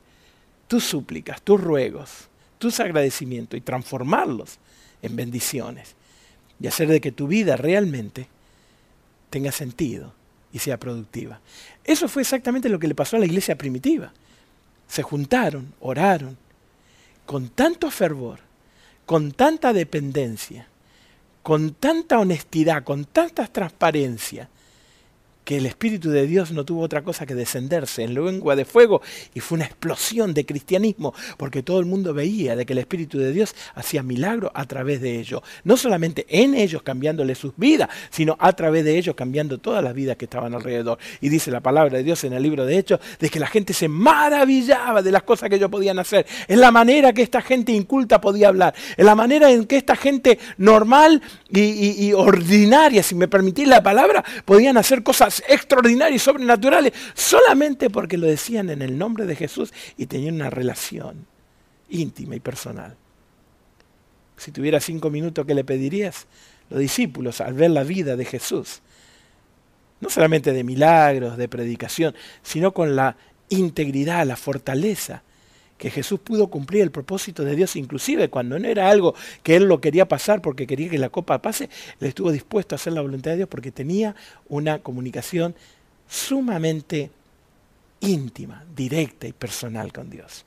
[0.68, 2.28] tus súplicas, tus ruegos,
[2.58, 4.58] tus agradecimientos y transformarlos
[5.02, 5.94] en bendiciones.
[6.60, 8.28] Y hacer de que tu vida realmente
[9.30, 10.14] tenga sentido
[10.52, 11.40] y sea productiva.
[11.84, 14.12] Eso fue exactamente lo que le pasó a la iglesia primitiva.
[14.88, 16.38] Se juntaron, oraron,
[17.26, 18.40] con tanto fervor,
[19.04, 20.68] con tanta dependencia,
[21.42, 24.48] con tanta honestidad, con tanta transparencia,
[25.46, 29.00] que el Espíritu de Dios no tuvo otra cosa que descenderse en lengua de fuego
[29.32, 33.18] y fue una explosión de cristianismo porque todo el mundo veía de que el Espíritu
[33.20, 35.42] de Dios hacía milagros a través de ellos.
[35.62, 39.94] No solamente en ellos cambiándole sus vidas, sino a través de ellos cambiando todas las
[39.94, 40.98] vidas que estaban alrededor.
[41.20, 43.72] Y dice la palabra de Dios en el libro de Hechos de que la gente
[43.72, 47.70] se maravillaba de las cosas que ellos podían hacer, en la manera que esta gente
[47.70, 53.14] inculta podía hablar, en la manera en que esta gente normal y, y ordinaria, si
[53.14, 58.82] me permitís la palabra, podían hacer cosas extraordinarios y sobrenaturales solamente porque lo decían en
[58.82, 61.26] el nombre de Jesús y tenían una relación
[61.88, 62.96] íntima y personal.
[64.36, 66.26] Si tuviera cinco minutos, ¿qué le pedirías?
[66.68, 68.82] Los discípulos, al ver la vida de Jesús,
[70.00, 73.16] no solamente de milagros, de predicación, sino con la
[73.48, 75.22] integridad, la fortaleza
[75.78, 79.64] que Jesús pudo cumplir el propósito de Dios, inclusive cuando no era algo que él
[79.64, 81.68] lo quería pasar porque quería que la copa pase,
[82.00, 84.14] él estuvo dispuesto a hacer la voluntad de Dios porque tenía
[84.48, 85.54] una comunicación
[86.08, 87.10] sumamente
[88.00, 90.44] íntima, directa y personal con Dios.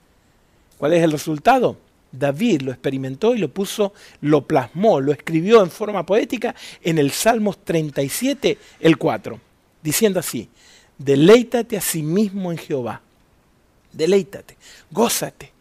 [0.77, 1.77] ¿Cuál es el resultado?
[2.11, 7.11] David lo experimentó y lo puso, lo plasmó, lo escribió en forma poética en el
[7.11, 9.39] Salmos 37, el 4,
[9.83, 10.49] diciendo así,
[10.97, 13.03] deleítate a sí mismo en Jehová
[13.91, 14.57] deleítate,
[14.91, 15.59] gózate.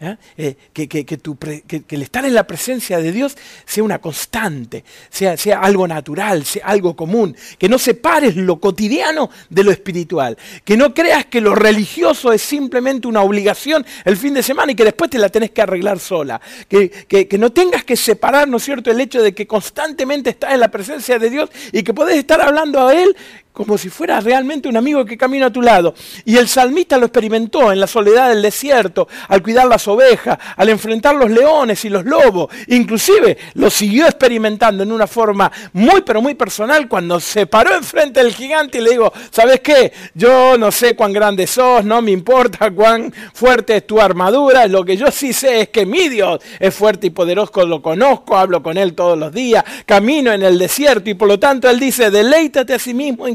[0.00, 0.16] ¿eh?
[0.36, 5.60] Eh, que, que, el estar en la presencia de Dios sea una constante, sea, sea
[5.60, 10.92] algo natural, sea algo común, que no separes lo cotidiano de lo espiritual, que no
[10.94, 15.10] creas que lo religioso es simplemente una obligación el fin de semana y que después
[15.10, 18.90] te la tenés que arreglar sola, que, que no tengas que separar, ¿no es cierto?,
[18.90, 22.40] el hecho de que constantemente estás en la presencia de Dios y que podés estar
[22.40, 23.16] hablando a Él
[23.56, 25.94] como si fuera realmente un amigo que camina a tu lado.
[26.26, 30.68] Y el salmista lo experimentó en la soledad del desierto, al cuidar las ovejas, al
[30.68, 32.54] enfrentar los leones y los lobos.
[32.66, 38.22] Inclusive lo siguió experimentando en una forma muy pero muy personal cuando se paró enfrente
[38.22, 39.90] del gigante y le digo, ¿sabes qué?
[40.12, 44.84] Yo no sé cuán grande sos, no me importa cuán fuerte es tu armadura, lo
[44.84, 48.62] que yo sí sé es que mi Dios es fuerte y poderoso, lo conozco, hablo
[48.62, 52.10] con él todos los días, camino en el desierto y por lo tanto él dice,
[52.10, 53.34] deleítate a sí mismo en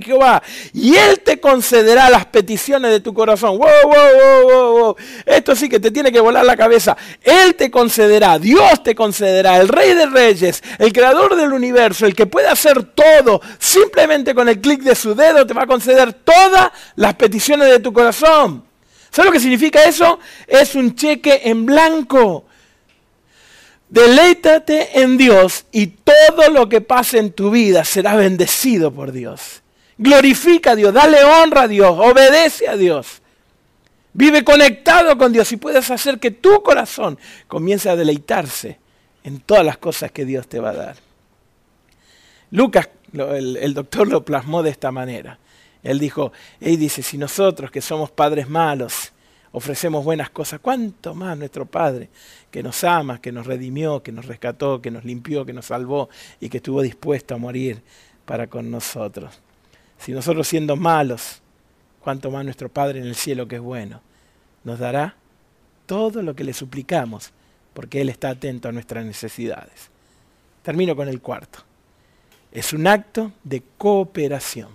[0.74, 3.58] Y Él te concederá las peticiones de tu corazón.
[3.58, 4.96] Wow, wow, wow, wow,
[5.26, 6.98] Esto sí que te tiene que volar la cabeza.
[7.22, 12.16] Él te concederá, Dios te concederá, el Rey de Reyes, el Creador del universo, el
[12.16, 16.14] que puede hacer todo, simplemente con el clic de su dedo te va a conceder
[16.14, 18.64] todas las peticiones de tu corazón.
[19.12, 20.20] ¿Sabes lo que significa eso?
[20.48, 22.46] Es un cheque en blanco.
[23.90, 29.61] Deleítate en Dios y todo lo que pase en tu vida será bendecido por Dios.
[30.02, 33.22] Glorifica a Dios, dale honra a Dios, obedece a Dios.
[34.14, 38.80] Vive conectado con Dios y puedes hacer que tu corazón comience a deleitarse
[39.24, 40.96] en todas las cosas que Dios te va a dar.
[42.50, 45.38] Lucas, el, doctor lo plasmó de esta manera.
[45.84, 49.14] Él dijo, él dice, si nosotros que somos padres malos
[49.52, 52.10] ofrecemos buenas cosas, ¿cuánto más nuestro Padre
[52.50, 56.10] que nos ama, que nos redimió, que nos rescató, que nos limpió, que nos salvó
[56.40, 57.84] y que estuvo dispuesto a morir
[58.26, 59.40] para con nosotros?
[60.02, 61.42] Si nosotros siendo malos,
[62.00, 64.02] cuanto más nuestro Padre en el cielo que es bueno,
[64.64, 65.16] nos dará
[65.86, 67.32] todo lo que le suplicamos,
[67.76, 69.92] porque Él está atento a nuestras necesidades.
[70.64, 71.60] Termino con el cuarto.
[72.52, 74.70] Es un acto de cooperación.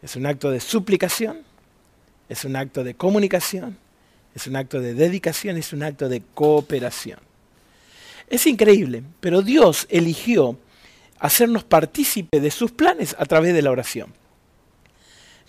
[0.00, 1.38] Es un acto de suplicación,
[2.28, 3.76] es un acto de comunicación,
[4.32, 7.18] es un acto de dedicación, es un acto de cooperación.
[8.28, 10.56] Es increíble, pero Dios eligió
[11.18, 14.12] hacernos partícipe de sus planes a través de la oración.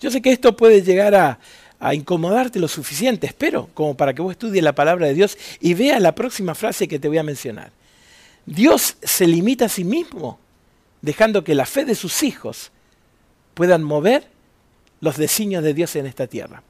[0.00, 1.38] Yo sé que esto puede llegar a,
[1.78, 5.74] a incomodarte lo suficiente, espero, como para que vos estudies la palabra de Dios y
[5.74, 7.72] veas la próxima frase que te voy a mencionar.
[8.46, 10.38] Dios se limita a sí mismo,
[11.02, 12.70] dejando que la fe de sus hijos
[13.54, 14.24] puedan mover
[15.00, 16.62] los designios de Dios en esta tierra.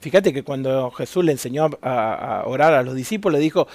[0.00, 3.66] Fíjate que cuando Jesús le enseñó a, orar a los discípulos, le dijo,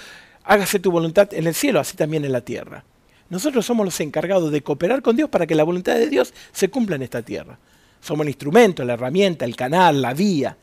[0.44, 2.84] hágase tu voluntad en el cielo, así también en la tierra.
[3.28, 6.68] Nosotros somos los encargados de cooperar con Dios para que la voluntad de Dios se
[6.68, 7.58] cumpla en esta tierra.
[8.00, 10.56] Somos el instrumento, la herramienta, el canal, la vía.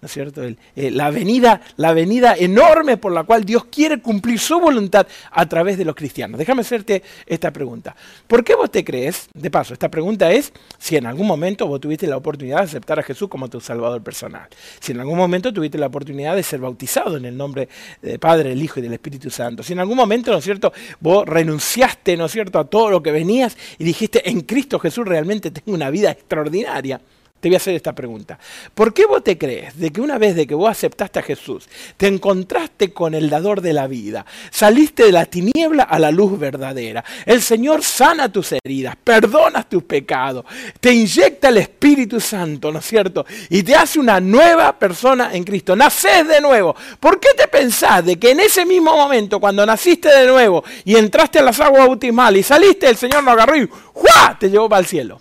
[0.00, 0.42] ¿No es cierto?
[0.42, 5.46] Eh, la, avenida, la avenida enorme por la cual Dios quiere cumplir su voluntad a
[5.46, 6.38] través de los cristianos.
[6.38, 7.94] Déjame hacerte esta pregunta.
[8.26, 9.28] ¿Por qué vos te crees?
[9.34, 12.98] De paso, esta pregunta es si en algún momento vos tuviste la oportunidad de aceptar
[12.98, 14.48] a Jesús como tu Salvador personal.
[14.80, 17.68] Si en algún momento tuviste la oportunidad de ser bautizado en el nombre
[18.00, 19.62] del Padre, del Hijo y del Espíritu Santo.
[19.62, 23.02] Si en algún momento, ¿no es cierto?, vos renunciaste, ¿no es cierto?, a todo lo
[23.02, 27.00] que venías y dijiste, en Cristo Jesús realmente tengo una vida extraordinaria
[27.40, 28.38] te voy a hacer esta pregunta.
[28.74, 31.68] ¿Por qué vos te crees de que una vez de que vos aceptaste a Jesús,
[31.96, 36.38] te encontraste con el dador de la vida, saliste de la tiniebla a la luz
[36.38, 40.44] verdadera, el Señor sana tus heridas, perdona tus pecados,
[40.80, 43.24] te inyecta el Espíritu Santo, ¿no es cierto?
[43.48, 45.74] Y te hace una nueva persona en Cristo.
[45.74, 46.76] Nacés de nuevo.
[46.98, 50.96] ¿Por qué te pensás de que en ese mismo momento, cuando naciste de nuevo y
[50.96, 54.36] entraste a las aguas bautismales y saliste, el Señor lo agarró y ¡juá!
[54.38, 55.20] te llevó para el cielo?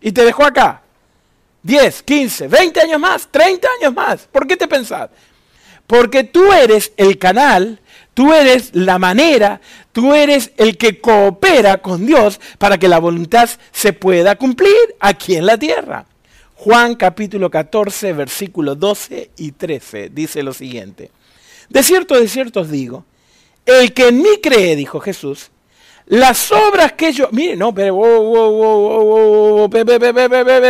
[0.00, 0.82] Y te dejó acá
[1.62, 4.28] 10, 15, 20 años más, 30 años más.
[4.30, 5.10] ¿Por qué te pensás?
[5.86, 7.80] Porque tú eres el canal,
[8.14, 9.60] tú eres la manera,
[9.92, 15.34] tú eres el que coopera con Dios para que la voluntad se pueda cumplir aquí
[15.34, 16.06] en la tierra.
[16.54, 21.10] Juan capítulo 14, versículos 12 y 13 dice lo siguiente.
[21.68, 23.04] De cierto, de cierto os digo,
[23.64, 25.50] el que en mí cree, dijo Jesús,
[26.10, 27.28] las obras que yo...
[27.30, 27.96] Miren, no, pero...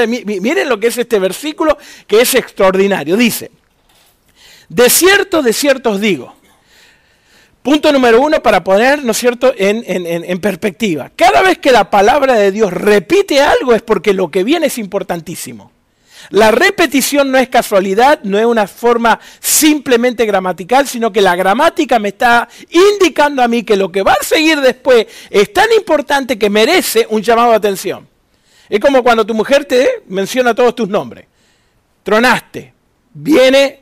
[0.06, 3.16] Miren lo que es este versículo, que es extraordinario.
[3.16, 3.50] Dice,
[4.68, 6.34] de cierto, de cierto os digo.
[7.62, 11.10] Punto número uno para poner, ¿no es cierto?, en, en, perspectiva.
[11.16, 14.76] Cada vez que la palabra de Dios repite algo es porque lo que viene es
[14.76, 15.72] importantísimo.
[16.28, 21.98] La repetición no es casualidad, no es una forma simplemente gramatical, sino que la gramática
[21.98, 26.38] me está indicando a mí que lo que va a seguir después es tan importante
[26.38, 28.06] que merece un llamado de atención.
[28.68, 31.26] Es como cuando tu mujer te menciona todos tus nombres.
[32.02, 32.72] Tronaste,
[33.12, 33.80] viene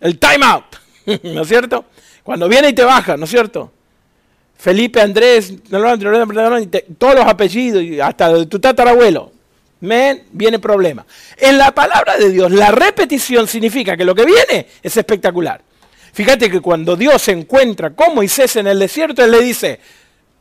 [0.00, 0.76] el time out,
[1.22, 1.86] ¿no es cierto?
[2.22, 3.72] Cuando viene y te baja, ¿no es cierto?
[4.58, 5.54] Felipe, Andrés,
[6.98, 9.35] todos los apellidos, hasta tu tatarabuelo
[9.80, 11.06] men, viene problema.
[11.36, 15.62] En la palabra de Dios, la repetición significa que lo que viene es espectacular.
[16.12, 19.80] Fíjate que cuando Dios se encuentra con Moisés en el desierto, Él le dice,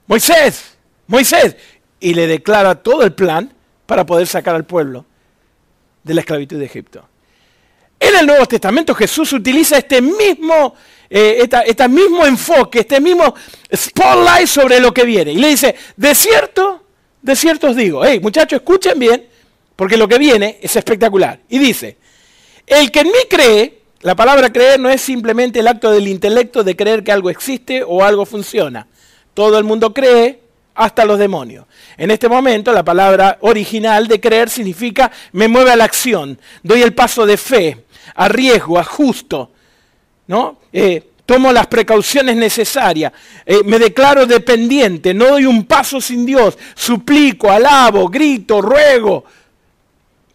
[0.08, 1.56] Moisés, Moisés,
[2.00, 3.52] y le declara todo el plan
[3.86, 5.06] para poder sacar al pueblo
[6.04, 7.08] de la esclavitud de Egipto.
[8.00, 10.76] En el Nuevo Testamento Jesús utiliza este mismo,
[11.10, 13.34] este mismo enfoque, este mismo
[13.74, 15.32] spotlight sobre lo que viene.
[15.32, 16.85] Y le dice, de cierto,
[17.26, 19.26] de cierto os digo, hey muchachos, escuchen bien,
[19.76, 21.40] porque lo que viene es espectacular.
[21.50, 21.98] Y dice,
[22.68, 26.64] el que en mí cree, la palabra creer no es simplemente el acto del intelecto
[26.64, 28.88] de creer que algo existe o algo funciona.
[29.34, 30.40] Todo el mundo cree,
[30.76, 31.66] hasta los demonios.
[31.98, 36.84] En este momento la palabra original de creer significa me mueve a la acción, doy
[36.84, 39.52] el paso de fe, arriesgo, ajusto,
[40.28, 40.60] ¿no?
[40.72, 43.12] Eh, tomo las precauciones necesarias,
[43.46, 49.26] eh, me declaro dependiente, no doy un paso sin Dios, suplico, alabo, grito, ruego,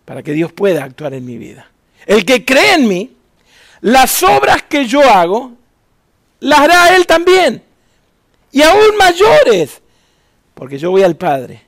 [0.05, 1.71] para que Dios pueda actuar en mi vida.
[2.07, 3.17] El que cree en mí,
[3.81, 5.53] las obras que yo hago,
[6.41, 7.63] las hará Él también,
[8.51, 9.81] y aún mayores,
[10.55, 11.63] porque yo voy al Padre,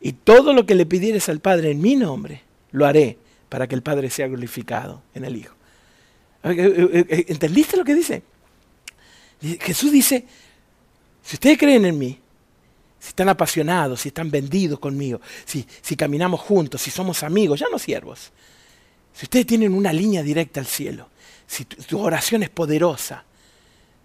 [0.00, 2.42] y todo lo que le pidieres al Padre en mi nombre,
[2.72, 5.54] lo haré para que el Padre sea glorificado en el Hijo.
[6.44, 8.22] Eh, eh, ¿Entendiste lo que dice?
[9.40, 10.24] Jesús dice,
[11.22, 12.18] si ustedes creen en mí,
[12.98, 17.66] si están apasionados, si están vendidos conmigo, si, si caminamos juntos, si somos amigos, ya
[17.70, 18.32] no siervos,
[19.12, 21.08] si ustedes tienen una línea directa al cielo,
[21.46, 23.24] si tu, oración es poderosa,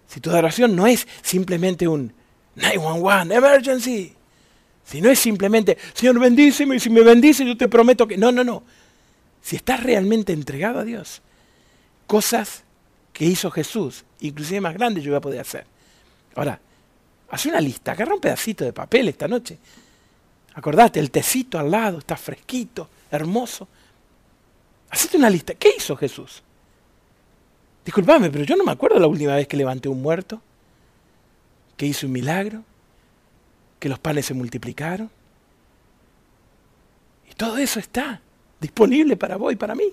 [0.06, 2.12] si tu oración no es simplemente un
[2.54, 4.12] 911, emergency,
[4.84, 8.16] si no es simplemente, Señor, bendíceme y si me bendice yo te prometo que...
[8.16, 8.62] No, no, no.
[9.40, 11.22] Si estás realmente entregado a Dios,
[12.06, 12.62] cosas
[13.12, 15.66] que hizo Jesús, inclusive más grande yo voy a poder hacer.
[16.34, 16.58] Ahora,
[17.30, 19.58] haz una lista, agarra un pedacito de papel esta noche.
[20.54, 23.68] Acordate, el tecito al lado, está fresquito, hermoso.
[24.90, 25.54] Hacete una lista.
[25.54, 26.42] ¿Qué hizo Jesús?
[27.84, 30.40] Disculpame, pero yo no me acuerdo la última vez que levanté un muerto,
[31.76, 32.62] que hizo un milagro,
[33.78, 35.10] que los panes se multiplicaron.
[37.30, 38.20] Y todo eso está
[38.60, 39.90] disponible para vos y para mí.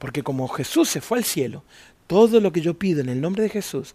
[0.00, 1.62] Porque como Jesús se fue al cielo,
[2.06, 3.94] todo lo que yo pido en el nombre de Jesús,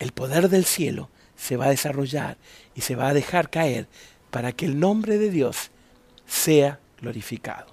[0.00, 2.36] el poder del cielo se va a desarrollar
[2.74, 3.86] y se va a dejar caer
[4.32, 5.70] para que el nombre de Dios
[6.26, 7.68] sea glorificado.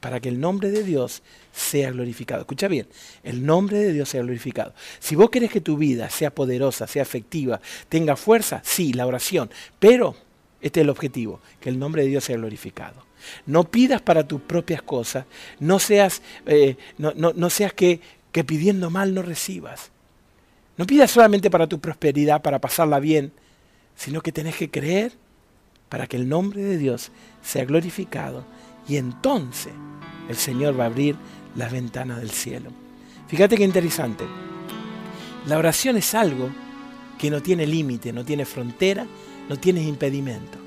[0.00, 2.42] Para que el nombre de Dios sea glorificado.
[2.42, 2.86] Escucha bien,
[3.22, 4.74] el nombre de Dios sea glorificado.
[4.98, 9.50] Si vos querés que tu vida sea poderosa, sea efectiva, tenga fuerza, sí, la oración.
[9.78, 10.14] Pero
[10.62, 13.04] este es el objetivo, que el nombre de Dios sea glorificado.
[13.46, 15.26] No pidas para tus propias cosas,
[15.60, 18.00] no seas, eh, no, seas que,
[18.30, 19.90] que pidiendo mal no recibas.
[20.76, 23.32] No pidas solamente para tu prosperidad, para pasarla bien,
[23.96, 25.12] sino que tenés que creer
[25.88, 28.44] para que el nombre de Dios sea glorificado
[28.88, 29.72] y entonces
[30.28, 31.16] el Señor va a abrir
[31.54, 32.70] las ventanas del cielo.
[33.28, 34.24] Fíjate qué interesante.
[35.46, 36.50] La oración es algo
[37.18, 39.06] que no tiene límite, no tiene frontera,
[39.48, 40.58] no tiene impedimento.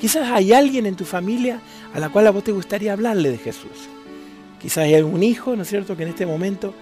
[0.00, 1.60] Quizás hay alguien en tu familia
[1.94, 3.88] a la cual a vos te gustaría hablarle de Jesús.
[4.60, 6.74] Quizás hay algún hijo, ¿no es cierto?, que en este momento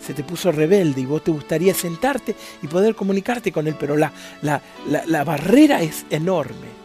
[0.00, 3.96] se te puso rebelde y vos te gustaría sentarte y poder comunicarte con él, pero
[3.96, 6.80] la, la, barrera es enorme.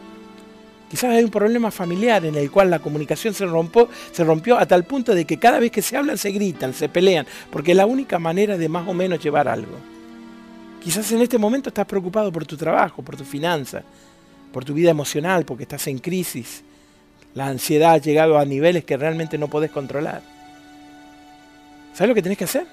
[0.90, 4.66] Quizás hay un problema familiar en el cual la comunicación se, rompió, se rompió a
[4.66, 7.76] tal punto de que cada vez que se hablan se gritan, se pelean, porque es
[7.76, 9.95] la única manera de más o menos llevar algo.
[10.86, 13.82] Quizás en este momento estás preocupado por tu trabajo, por tu finanza,
[14.52, 16.62] por tu vida emocional, porque estás en crisis.
[17.34, 20.22] La ansiedad ha llegado a niveles que realmente no podés controlar.
[21.92, 22.68] ¿Sabes lo que tenés que hacer?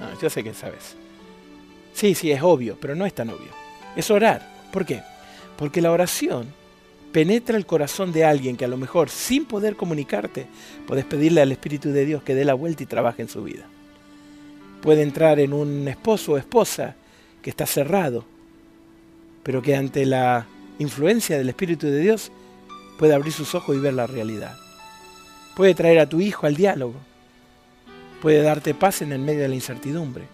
[0.00, 0.96] Ah, yo sé que sabes.
[1.92, 3.50] Sí, sí, es obvio, pero no es tan obvio.
[3.94, 4.50] Es orar.
[4.72, 5.02] ¿Por qué?
[5.58, 6.46] Porque la oración
[7.12, 10.46] penetra el corazón de alguien que a lo mejor sin poder comunicarte,
[10.86, 13.66] puedes pedirle al Espíritu de Dios que dé la vuelta y trabaje en su vida.
[14.80, 16.96] Puede entrar en un esposo o esposa
[17.48, 18.24] está cerrado,
[19.42, 20.46] pero que ante la
[20.78, 22.30] influencia del Espíritu de Dios
[22.98, 24.56] puede abrir sus ojos y ver la realidad.
[25.56, 26.94] Puede traer a tu hijo al diálogo.
[28.22, 30.24] Puede darte paz en el medio de la incertidumbre.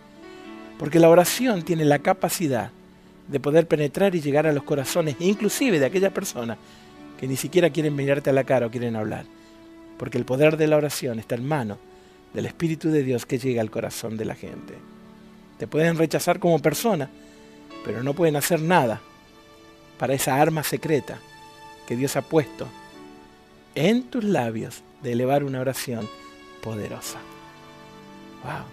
[0.78, 2.70] Porque la oración tiene la capacidad
[3.28, 6.58] de poder penetrar y llegar a los corazones, inclusive de aquella persona
[7.18, 9.24] que ni siquiera quieren mirarte a la cara o quieren hablar.
[9.98, 11.78] Porque el poder de la oración está en mano
[12.34, 14.74] del Espíritu de Dios que llega al corazón de la gente.
[15.58, 17.08] Te pueden rechazar como persona,
[17.84, 19.00] pero no pueden hacer nada
[19.98, 21.18] para esa arma secreta
[21.86, 22.66] que Dios ha puesto
[23.74, 26.08] en tus labios de elevar una oración
[26.62, 27.18] poderosa.
[28.42, 28.64] Wow.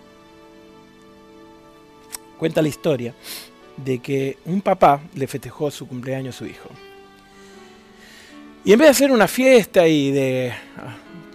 [2.38, 3.14] Cuenta la historia
[3.78, 6.70] de que un papá le festejó su cumpleaños a su hijo.
[8.64, 10.54] Y en vez de hacer una fiesta y de,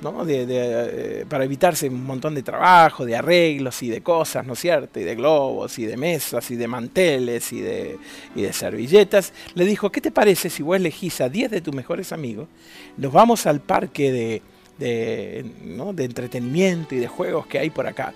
[0.03, 0.25] ¿no?
[0.25, 4.61] de, eh, para evitarse un montón de trabajo, de arreglos y de cosas, ¿no es
[4.61, 5.01] cierto?
[5.01, 7.99] Y de globos y de mesas y de manteles y de,
[8.35, 11.75] y de servilletas, le dijo, ¿qué te parece si vos elegís a 10 de tus
[11.75, 12.49] mejores amigos?
[12.97, 14.43] Nos vamos al parque de,
[14.79, 15.93] de, ¿no?
[15.93, 18.13] de entretenimiento y de juegos que hay por acá.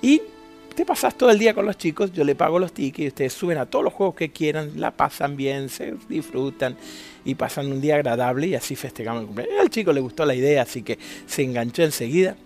[0.00, 0.20] Y
[0.74, 3.58] te pasas todo el día con los chicos, yo le pago los tickets ustedes suben
[3.58, 6.76] a todos los juegos que quieran, la pasan bien, se disfrutan
[7.24, 9.60] y pasan un día agradable y así festejamos el cumpleaños.
[9.60, 12.36] Al chico le gustó la idea, así que se enganchó enseguida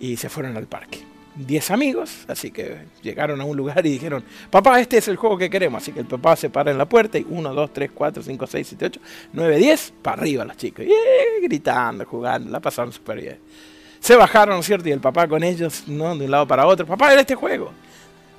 [0.00, 1.00] y se fueron al parque.
[1.34, 5.36] Diez amigos, así que llegaron a un lugar y dijeron, papá, este es el juego
[5.36, 5.82] que queremos.
[5.82, 8.46] Así que el papá se para en la puerta y uno, dos, tres, cuatro, cinco,
[8.46, 9.00] seis, siete, ocho,
[9.34, 10.86] nueve, diez, para arriba los chicos.
[10.86, 13.38] Y gritando, jugando, la pasaron súper bien.
[14.06, 14.88] Se bajaron, ¿cierto?
[14.88, 16.16] Y el papá con ellos, ¿no?
[16.16, 16.86] De un lado para otro.
[16.86, 17.72] Papá, en este juego.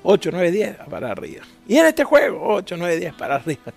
[0.02, 1.42] 8, 9, 10 para arriba.
[1.68, 3.74] Y en este juego, 8, 9, 10 para arriba.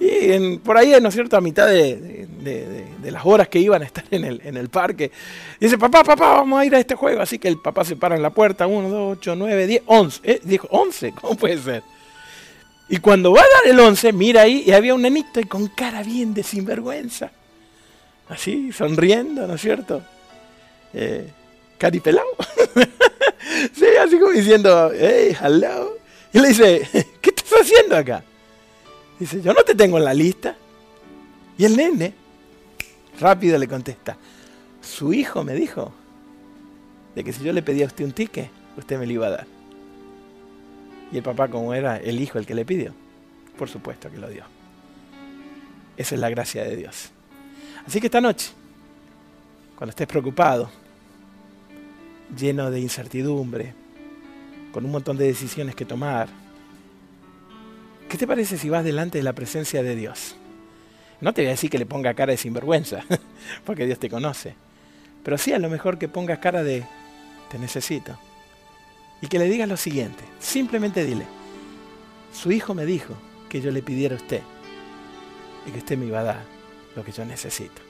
[0.00, 4.04] Y por ahí, ¿no es cierto?, a mitad de, las horas que iban a estar
[4.10, 5.12] en el, en el parque,
[5.60, 7.20] dice, papá, papá, vamos a ir a este juego.
[7.20, 10.20] Así que el papá se para en la puerta, 1, 2, 8, 9, 10, 11.
[10.24, 10.40] ¿Eh?
[10.42, 11.82] Dijo, 11, ¿cómo puede ser?
[12.88, 15.66] Y cuando va a dar el 11, mira ahí, y había un nenito y con
[15.66, 17.30] cara bien de sinvergüenza.
[18.30, 20.02] Así, sonriendo, ¿no es cierto?
[20.96, 21.30] Eh,
[21.78, 22.26] caripelado.
[23.72, 25.98] sí, así como diciendo, hey, hello.
[26.32, 26.88] Y le dice,
[27.20, 28.24] ¿qué estás haciendo acá?
[29.18, 30.56] Dice, yo no te tengo en la lista.
[31.58, 32.14] Y el nene
[33.20, 34.16] rápido le contesta,
[34.80, 35.92] su hijo me dijo
[37.14, 39.30] de que si yo le pedía a usted un ticket, usted me lo iba a
[39.30, 39.46] dar.
[41.12, 42.92] Y el papá, como era el hijo el que le pidió,
[43.58, 44.44] por supuesto que lo dio.
[45.96, 47.10] Esa es la gracia de Dios.
[47.86, 48.50] Así que esta noche,
[49.76, 50.70] cuando estés preocupado,
[52.34, 53.74] lleno de incertidumbre,
[54.72, 56.28] con un montón de decisiones que tomar,
[58.08, 60.36] ¿qué te parece si vas delante de la presencia de Dios?
[61.20, 63.02] No te voy a decir que le ponga cara de sinvergüenza,
[63.64, 64.54] porque Dios te conoce.
[65.22, 66.84] Pero sí a lo mejor que pongas cara de
[67.50, 68.18] te necesito.
[69.22, 70.22] Y que le digas lo siguiente.
[70.38, 71.26] Simplemente dile,
[72.32, 73.14] su hijo me dijo
[73.48, 74.42] que yo le pidiera a usted
[75.66, 76.44] y que usted me iba a dar
[76.94, 77.80] lo que yo necesito.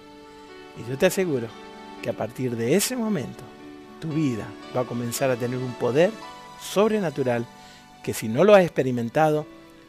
[0.79, 1.49] Y yo te aseguro
[2.01, 3.43] que a partir de ese momento
[4.01, 6.11] tu vida va a comenzar a tener un poder
[6.61, 7.47] sobrenatural
[8.03, 9.47] que si no lo has experimentado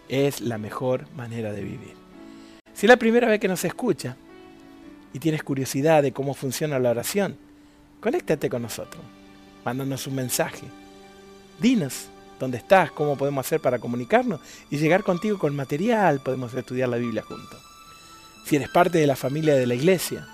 [0.10, 1.94] es la mejor manera de vivir.
[2.74, 4.16] Si es la primera vez que nos escucha
[5.14, 7.38] y tienes curiosidad de cómo funciona la oración,
[8.00, 9.04] conéctate con nosotros.
[9.66, 10.66] Mándanos un mensaje.
[11.60, 12.08] Dinos
[12.40, 14.40] dónde estás, cómo podemos hacer para comunicarnos
[14.70, 17.60] y llegar contigo con material, podemos estudiar la Biblia juntos.
[18.46, 20.28] Si eres parte de la familia de la iglesia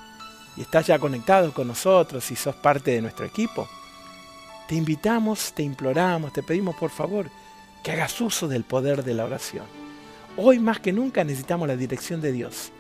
[0.58, 3.68] y estás ya conectado con nosotros y sos parte de nuestro equipo,
[4.68, 7.30] te invitamos, te imploramos, te pedimos por favor
[7.84, 9.66] que hagas uso del poder de la oración
[10.36, 12.72] Hoy más que nunca necesitamos la dirección de Dios.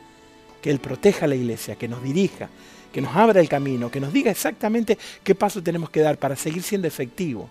[0.62, 2.50] Que Él proteja a la iglesia, que nos dirija,
[2.92, 6.36] que nos abra el camino, que nos diga exactamente qué paso tenemos que dar para
[6.36, 7.50] seguir siendo efectivo.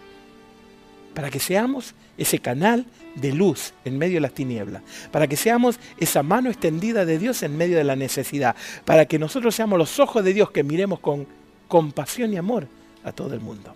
[1.14, 4.82] Para que seamos ese canal de luz en medio de las tinieblas.
[5.10, 8.56] Para que seamos esa mano extendida de Dios en medio de la necesidad.
[8.84, 11.26] Para que nosotros seamos los ojos de Dios que miremos con
[11.68, 12.68] compasión y amor
[13.04, 13.74] a todo el mundo.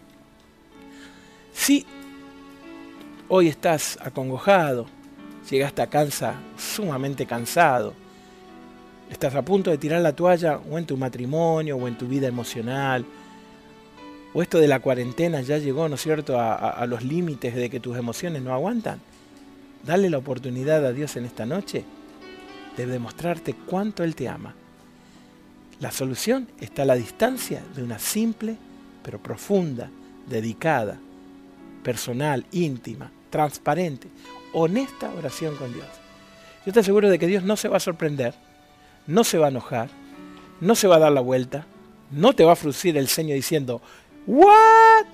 [1.53, 1.87] Si
[3.28, 4.87] hoy estás acongojado,
[5.51, 7.95] llegaste a casa sumamente cansado,
[9.11, 12.28] estás a punto de tirar la toalla o en tu matrimonio o en tu vida
[12.28, 13.05] emocional,
[14.37, 17.80] o esto de la cuarentena ya llegó, ¿no es cierto?, a, los límites de que
[17.80, 19.01] tus emociones no aguantan.
[19.82, 21.84] Dale la oportunidad a Dios en esta noche
[22.76, 24.55] de demostrarte cuánto Él te ama.
[25.80, 28.59] La solución está a la distancia de una simple,
[29.03, 29.89] pero profunda,
[30.28, 30.99] dedicada,
[31.82, 34.09] personal, íntima, transparente,
[34.53, 35.89] honesta oración con Dios.
[36.66, 38.34] Yo estoy seguro de que Dios no se va a sorprender,
[39.07, 39.89] no se va a enojar,
[40.61, 41.64] no se va a dar la vuelta,
[42.11, 43.80] no te va a fruncir el ceño diciendo,
[44.27, 45.07] ¿what?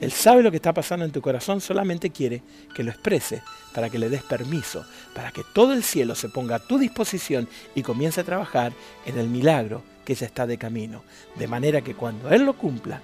[0.00, 2.42] Él sabe lo que está pasando en tu corazón, solamente quiere
[2.74, 3.42] que lo exprese
[3.72, 4.84] para que le des permiso,
[5.14, 8.72] para que todo el cielo se ponga a tu disposición y comience a trabajar
[9.06, 11.04] en el milagro que ya está de camino.
[11.36, 13.00] De manera que cuando Él lo cumpla,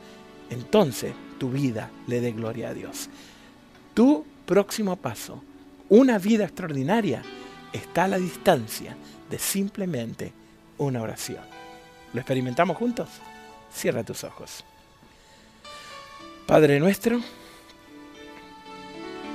[0.51, 3.09] entonces tu vida le dé gloria a Dios.
[3.95, 5.43] Tu próximo paso
[5.91, 7.20] una vida extraordinaria
[7.72, 8.97] está a la distancia
[9.28, 10.32] de simplemente
[10.78, 11.43] una oración.
[12.12, 13.09] ¿Lo experimentamos juntos?
[13.72, 14.64] Cierra tus ojos.
[16.51, 17.20] Padre nuestro,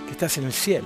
[0.05, 0.85] que estás en el cielo,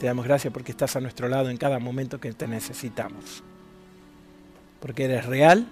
[0.00, 3.42] te damos gracias porque estás a nuestro lado en cada momento que te necesitamos.
[4.80, 5.66] Porque eres real,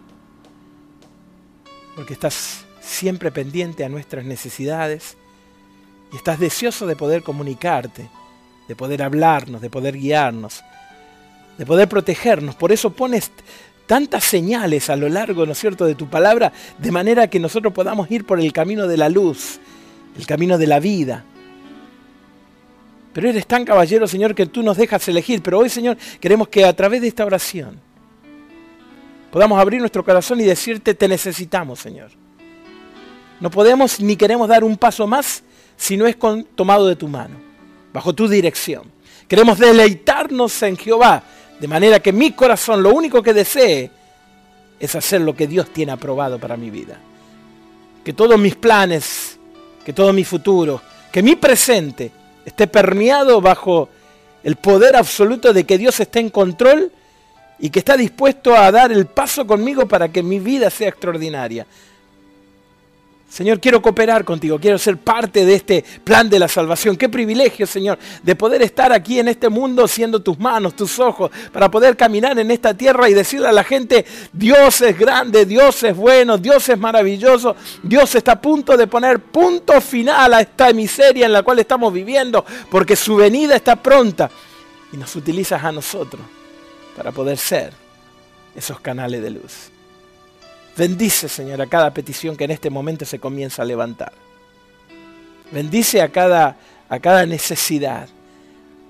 [1.96, 5.16] porque estás siempre pendiente a nuestras necesidades
[6.12, 8.10] y estás deseoso de poder comunicarte,
[8.68, 10.62] de poder hablarnos, de poder guiarnos,
[11.56, 12.54] de poder protegernos.
[12.54, 13.30] Por eso pones
[13.86, 17.72] tantas señales a lo largo, ¿no es cierto?, de tu palabra, de manera que nosotros
[17.72, 19.60] podamos ir por el camino de la luz,
[20.16, 21.24] el camino de la vida.
[23.12, 25.42] Pero eres tan caballero, Señor, que tú nos dejas elegir.
[25.42, 27.78] Pero hoy, Señor, queremos que a través de esta oración
[29.30, 32.10] podamos abrir nuestro corazón y decirte, te necesitamos, Señor.
[33.40, 35.42] No podemos ni queremos dar un paso más
[35.76, 37.36] si no es con, tomado de tu mano,
[37.92, 38.84] bajo tu dirección.
[39.26, 41.22] Queremos deleitarnos en Jehová,
[41.62, 43.88] de manera que mi corazón lo único que desee
[44.80, 46.98] es hacer lo que Dios tiene aprobado para mi vida.
[48.02, 49.38] Que todos mis planes,
[49.84, 50.82] que todo mi futuro,
[51.12, 52.10] que mi presente
[52.44, 53.88] esté permeado bajo
[54.42, 56.90] el poder absoluto de que Dios esté en control
[57.60, 61.64] y que está dispuesto a dar el paso conmigo para que mi vida sea extraordinaria.
[63.32, 66.98] Señor, quiero cooperar contigo, quiero ser parte de este plan de la salvación.
[66.98, 71.30] Qué privilegio, Señor, de poder estar aquí en este mundo siendo tus manos, tus ojos,
[71.50, 74.04] para poder caminar en esta tierra y decirle a la gente,
[74.34, 79.18] Dios es grande, Dios es bueno, Dios es maravilloso, Dios está a punto de poner
[79.20, 84.30] punto final a esta miseria en la cual estamos viviendo, porque su venida está pronta
[84.92, 86.20] y nos utilizas a nosotros
[86.94, 87.72] para poder ser
[88.54, 89.72] esos canales de luz.
[90.76, 94.12] Bendice, Señor, a cada petición que en este momento se comienza a levantar.
[95.50, 96.56] Bendice a cada,
[96.88, 98.08] a cada necesidad.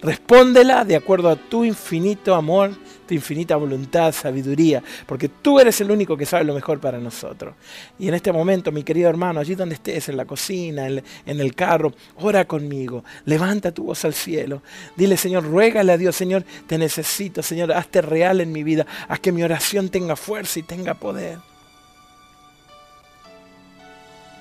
[0.00, 2.72] Respóndela de acuerdo a tu infinito amor,
[3.06, 7.54] tu infinita voluntad, sabiduría, porque tú eres el único que sabe lo mejor para nosotros.
[8.00, 11.54] Y en este momento, mi querido hermano, allí donde estés, en la cocina, en, el
[11.54, 14.62] carro, ora conmigo, levanta tu voz al cielo.
[14.96, 19.20] Dile, Señor, ruégale a Dios, Señor, te necesito, Señor, hazte real en mi vida, haz
[19.20, 21.51] que mi oración tenga fuerza y tenga poder.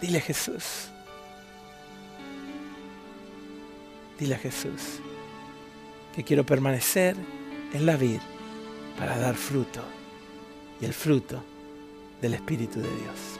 [0.01, 0.89] Dile a Jesús.
[4.19, 4.99] Dile a Jesús
[6.15, 7.15] que quiero permanecer
[7.73, 8.21] en la vida
[8.97, 9.81] para dar fruto
[10.79, 11.43] y el fruto
[12.21, 13.39] del Espíritu de Dios.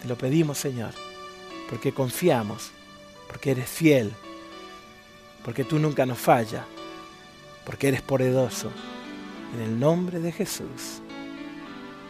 [0.00, 0.92] Te lo pedimos, Señor,
[1.68, 2.70] porque confiamos,
[3.28, 4.12] porque eres fiel,
[5.44, 6.64] porque tú nunca nos fallas,
[7.64, 8.70] porque eres poderoso.
[9.54, 11.00] En el nombre de Jesús.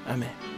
[0.07, 0.54] Amén.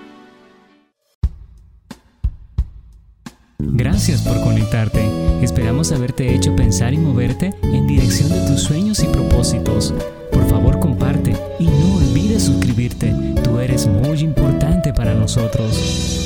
[3.58, 5.02] Gracias por conectarte.
[5.42, 9.94] Esperamos haberte hecho pensar y moverte en dirección de tus sueños y propósitos.
[10.30, 13.14] Por favor, comparte y no olvides suscribirte.
[13.42, 16.25] Tú eres muy importante para nosotros.